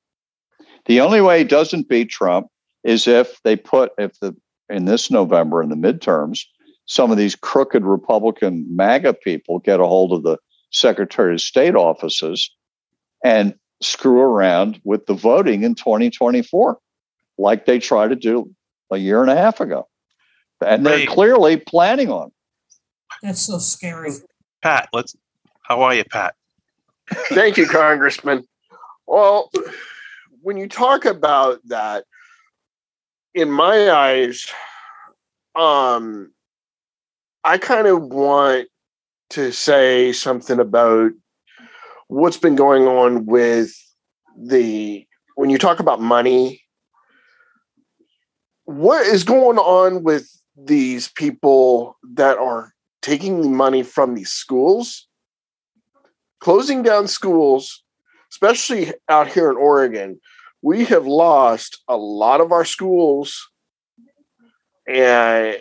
[0.86, 2.46] The only way he doesn't beat Trump
[2.84, 4.34] is if they put, if the,
[4.70, 6.44] in this November in the midterms,
[6.86, 10.38] some of these crooked Republican MAGA people get a hold of the
[10.70, 12.50] Secretary of State offices
[13.24, 16.78] and screw around with the voting in 2024,
[17.38, 18.54] like they tried to do
[18.90, 19.88] a year and a half ago.
[20.64, 22.32] And they're clearly planning on.
[23.22, 24.12] That's so scary.
[24.62, 25.14] Pat, let's.
[25.62, 26.34] How are you, Pat?
[27.28, 28.44] Thank you, Congressman.
[29.06, 29.50] Well,
[30.42, 32.04] when you talk about that,
[33.34, 34.46] in my eyes,
[35.54, 36.32] um,
[37.44, 38.68] I kind of want
[39.30, 41.12] to say something about
[42.08, 43.74] what's been going on with
[44.38, 46.62] the when you talk about money
[48.66, 55.06] what is going on with these people that are taking the money from these schools
[56.40, 57.82] closing down schools
[58.30, 60.20] especially out here in Oregon?
[60.62, 63.48] We have lost a lot of our schools
[64.86, 65.58] and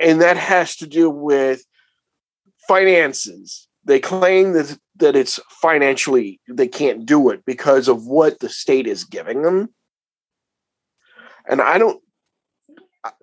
[0.00, 1.64] and that has to do with
[2.66, 3.68] finances.
[3.84, 8.86] They claim that that it's financially they can't do it because of what the state
[8.86, 9.68] is giving them.
[11.48, 12.02] And i don't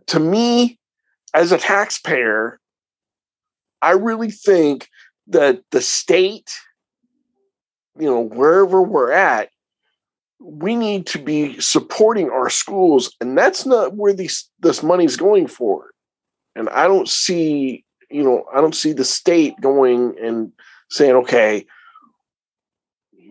[0.08, 0.80] to me
[1.34, 2.60] as a taxpayer
[3.82, 4.90] i really think
[5.28, 6.52] that the state
[7.98, 9.50] you know wherever we're at
[10.40, 15.48] we need to be supporting our schools and that's not where these this money's going
[15.48, 15.92] for.
[16.54, 20.52] And i don't see you know, I don't see the state going and
[20.90, 21.66] saying, okay,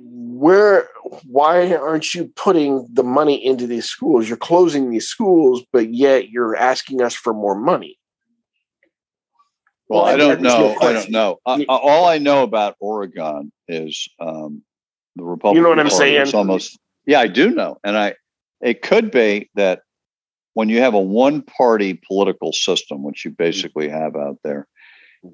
[0.01, 0.89] where
[1.27, 4.29] why aren't you putting the money into these schools?
[4.29, 7.99] You're closing these schools but yet you're asking us for more money.
[9.89, 10.77] Well, well i don't know.
[10.81, 11.39] I don't know.
[11.45, 14.63] Uh, all i know about oregon is um,
[15.17, 16.21] the republican you know what i'm saying?
[16.21, 17.79] it's almost yeah i do know.
[17.85, 18.15] And i
[18.61, 19.83] it could be that
[20.55, 24.67] when you have a one party political system which you basically have out there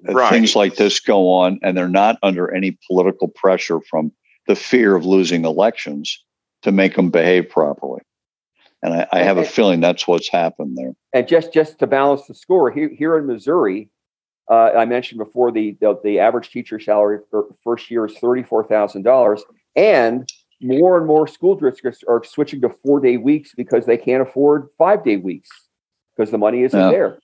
[0.04, 0.30] right.
[0.30, 4.12] things like this go on and they're not under any political pressure from
[4.48, 6.24] the fear of losing elections
[6.62, 8.00] to make them behave properly.
[8.82, 10.92] And I, I have a feeling that's what's happened there.
[11.12, 13.88] And just just to balance the score here here in Missouri,
[14.50, 18.42] uh, I mentioned before the, the, the average teacher salary for first year is thirty
[18.42, 19.42] four thousand dollars,
[19.76, 20.28] and
[20.60, 24.68] more and more school districts are switching to four day weeks because they can't afford
[24.78, 25.48] five day weeks
[26.16, 26.90] because the money isn't yeah.
[26.90, 27.18] there.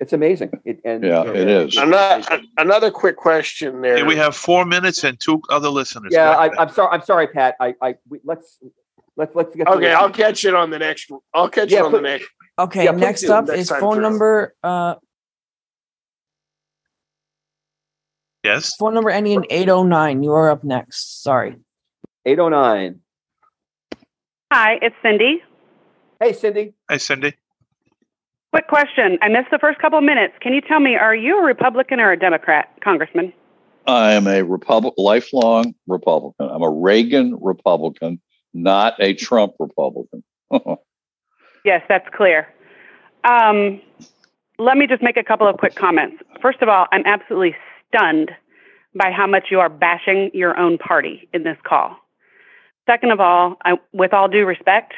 [0.00, 0.50] It's amazing.
[0.64, 1.76] It, and yeah, it is.
[1.76, 4.04] Another, another quick question there.
[4.04, 6.12] we have four minutes and two other listeners.
[6.12, 6.90] Yeah, I, am sorry.
[6.92, 7.56] I'm sorry, Pat.
[7.58, 8.58] I, I we, let's
[9.16, 9.66] let's let's get.
[9.66, 11.10] Okay, I'll catch it on the next.
[11.34, 12.28] I'll catch yeah, it on the next.
[12.60, 14.54] Okay, yeah, next up next is phone number.
[14.62, 14.94] Uh,
[18.44, 18.76] yes.
[18.76, 20.22] Phone number ending in eight oh nine.
[20.22, 21.24] You are up next.
[21.24, 21.56] Sorry.
[22.24, 23.00] Eight oh nine.
[24.52, 25.42] Hi, it's Cindy.
[26.20, 26.74] Hey, Cindy.
[26.88, 27.34] Hey, Cindy.
[28.52, 29.18] Quick question.
[29.20, 30.34] I missed the first couple of minutes.
[30.40, 33.32] Can you tell me, are you a Republican or a Democrat, Congressman?
[33.86, 36.48] I am a Republic, lifelong Republican.
[36.48, 38.20] I'm a Reagan Republican,
[38.54, 40.22] not a Trump Republican.
[41.64, 42.48] yes, that's clear.
[43.24, 43.80] Um,
[44.58, 46.22] let me just make a couple of quick comments.
[46.40, 47.54] First of all, I'm absolutely
[47.88, 48.30] stunned
[48.94, 51.96] by how much you are bashing your own party in this call.
[52.88, 54.94] Second of all, I, with all due respect,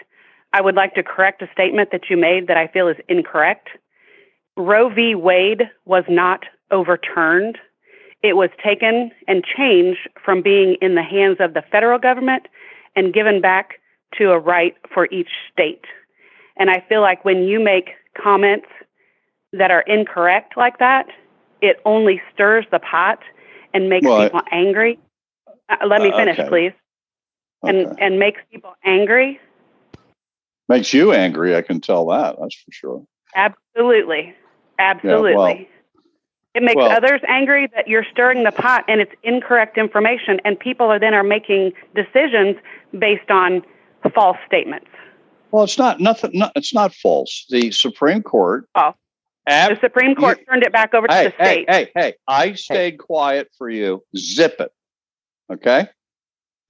[0.52, 3.68] I would like to correct a statement that you made that I feel is incorrect.
[4.56, 5.14] Roe v.
[5.14, 7.58] Wade was not overturned.
[8.22, 12.46] It was taken and changed from being in the hands of the federal government
[12.96, 13.80] and given back
[14.18, 15.84] to a right for each state.
[16.56, 17.90] And I feel like when you make
[18.20, 18.66] comments
[19.52, 21.06] that are incorrect like that,
[21.62, 23.20] it only stirs the pot
[23.72, 24.98] and makes well, people angry.
[25.68, 26.48] Uh, let me uh, finish, okay.
[26.48, 26.72] please.
[27.62, 28.06] And okay.
[28.06, 29.38] and makes people angry
[30.70, 32.36] Makes you angry, I can tell that.
[32.40, 33.04] That's for sure.
[33.34, 34.36] Absolutely.
[34.78, 35.32] Absolutely.
[35.32, 35.66] Yeah, well,
[36.54, 40.58] it makes well, others angry that you're stirring the pot and it's incorrect information and
[40.58, 42.56] people are then are making decisions
[42.96, 43.62] based on
[44.14, 44.86] false statements.
[45.50, 47.46] Well, it's not nothing not, it's not false.
[47.50, 48.94] The Supreme Court Oh.
[49.48, 51.68] Ab- the Supreme Court you, turned it back over hey, to the state.
[51.68, 52.96] Hey, hey, hey, I stayed hey.
[52.96, 54.04] quiet for you.
[54.16, 54.70] Zip it.
[55.52, 55.88] Okay?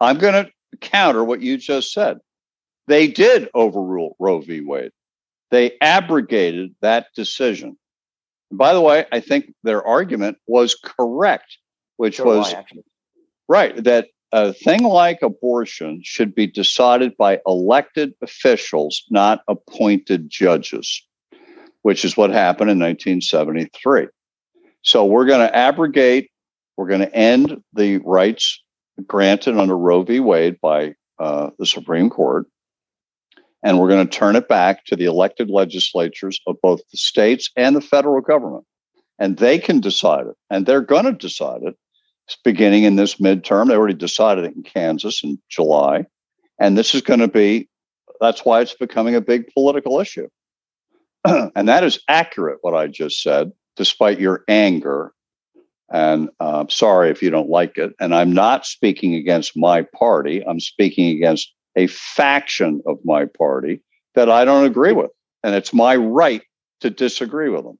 [0.01, 2.21] I'm going to counter what you just said.
[2.91, 4.63] They did overrule Roe v.
[4.63, 4.91] Wade.
[5.53, 7.79] They abrogated that decision.
[8.51, 11.57] And by the way, I think their argument was correct,
[11.99, 12.53] which so was
[13.49, 21.01] right that a thing like abortion should be decided by elected officials, not appointed judges,
[21.83, 24.09] which is what happened in 1973.
[24.83, 26.33] So we're going to abrogate,
[26.77, 28.61] we're going to end the rights
[29.07, 30.19] granted under Roe v.
[30.19, 32.49] Wade by uh, the Supreme Court
[33.63, 37.51] and we're going to turn it back to the elected legislatures of both the states
[37.57, 38.65] and the federal government.
[39.19, 40.37] And they can decide it.
[40.51, 41.77] And they're going to decide it
[42.27, 43.69] It's beginning in this midterm.
[43.69, 46.07] They already decided it in Kansas in July.
[46.61, 47.69] And this is going to be,
[48.21, 50.29] that's why it's becoming a big political issue.
[51.27, 55.13] and that is accurate, what I just said, despite your anger
[55.91, 57.95] And uh, sorry if you don't like it.
[58.01, 60.45] And I'm not speaking against my party.
[60.47, 63.81] I'm speaking against a faction of my party
[64.15, 65.11] that I don't agree with.
[65.43, 66.43] And it's my right
[66.81, 67.79] to disagree with them.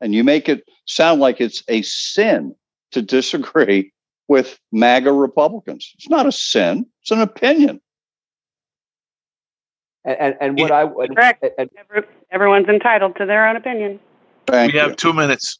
[0.00, 2.54] And you make it sound like it's a sin
[2.92, 3.92] to disagree
[4.28, 5.92] with MAGA Republicans.
[5.94, 7.80] It's not a sin, it's an opinion.
[10.04, 11.14] And, and, and what I would.
[11.14, 11.44] Correct.
[11.58, 13.98] And, Every, everyone's entitled to their own opinion.
[14.46, 14.84] Thank we you.
[14.84, 15.58] have two minutes.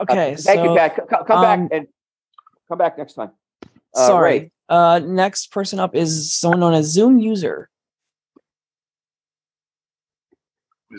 [0.00, 0.32] Okay.
[0.32, 0.96] uh, thank so, you, back.
[0.96, 1.86] Come, come um, back and
[2.68, 3.30] come back next time.
[3.94, 4.38] Uh, sorry.
[4.38, 4.50] Ray.
[4.68, 7.70] Uh, next person up is someone known as Zoom user.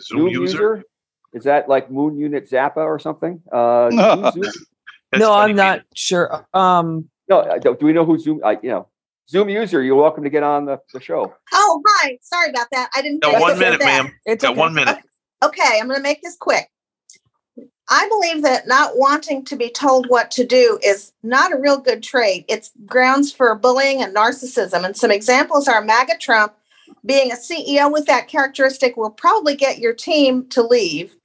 [0.02, 0.40] Zoom user.
[0.42, 0.84] user?
[1.32, 3.40] Is that like Moon Unit Zappa or something?
[3.52, 4.30] Uh, No.
[4.32, 4.52] Zoom-
[5.16, 6.46] no, I'm not sure.
[6.54, 8.40] Um, no, uh, do do we know who Zoom?
[8.44, 8.86] Uh, you know,
[9.28, 9.82] Zoom user.
[9.82, 11.34] You're welcome to get on the, the show.
[11.52, 12.16] Oh, hi.
[12.22, 12.90] Sorry about that.
[12.94, 13.20] I didn't.
[13.22, 14.04] Got think one minute, that.
[14.04, 14.14] ma'am.
[14.24, 14.60] it's Got okay.
[14.60, 14.98] one minute.
[15.42, 16.68] Okay, I'm going to make this quick.
[17.92, 21.78] I believe that not wanting to be told what to do is not a real
[21.78, 22.44] good trait.
[22.48, 24.84] It's grounds for bullying and narcissism.
[24.84, 26.54] And some examples are MAGA Trump.
[27.04, 31.16] Being a CEO with that characteristic will probably get your team to leave.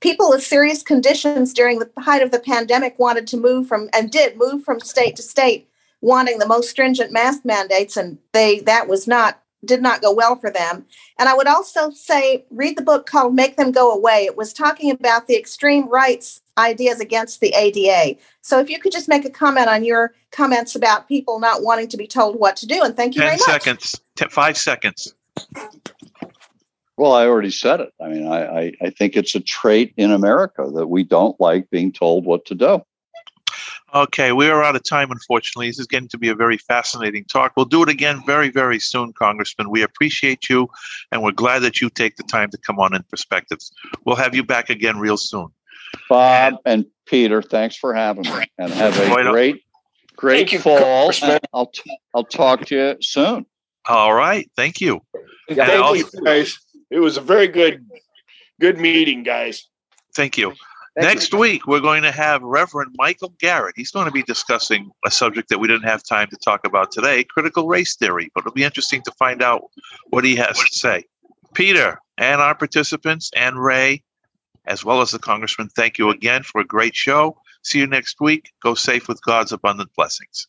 [0.00, 4.10] People with serious conditions during the height of the pandemic wanted to move from and
[4.10, 5.68] did move from state to state,
[6.02, 10.36] wanting the most stringent mask mandates, and they that was not did not go well
[10.36, 10.86] for them.
[11.18, 14.24] And I would also say, read the book called Make Them Go Away.
[14.24, 18.18] It was talking about the extreme rights ideas against the ADA.
[18.42, 21.88] So if you could just make a comment on your comments about people not wanting
[21.88, 22.82] to be told what to do.
[22.82, 23.40] And thank you very much.
[23.40, 24.00] seconds.
[24.16, 25.14] Ten, five seconds.
[26.96, 27.92] Well, I already said it.
[28.00, 31.70] I mean, I, I, I think it's a trait in America that we don't like
[31.70, 32.82] being told what to do.
[33.92, 35.66] Okay, we are out of time, unfortunately.
[35.66, 37.52] This is getting to be a very fascinating talk.
[37.56, 39.68] We'll do it again very, very soon, Congressman.
[39.68, 40.68] We appreciate you,
[41.10, 43.72] and we're glad that you take the time to come on in perspectives.
[44.04, 45.48] We'll have you back again real soon.
[46.08, 49.32] Bob and Peter, thanks for having me, and have a Right on.
[49.32, 49.64] great,
[50.14, 51.10] great Thank you, fall.
[51.52, 53.44] I'll t- I'll talk to you soon.
[53.88, 55.00] All right, thank you.
[55.48, 56.58] Yeah, And I'll- Thank you, guys.
[56.90, 57.84] It was a very good,
[58.60, 59.66] good meeting, guys.
[60.14, 60.54] Thank you.
[60.96, 63.74] Next week, we're going to have Reverend Michael Garrett.
[63.76, 66.90] He's going to be discussing a subject that we didn't have time to talk about
[66.90, 69.62] today critical race theory, but it'll be interesting to find out
[70.08, 71.04] what he has to say.
[71.54, 74.02] Peter and our participants and Ray,
[74.66, 77.36] as well as the Congressman, thank you again for a great show.
[77.62, 78.52] See you next week.
[78.62, 80.48] Go safe with God's abundant blessings.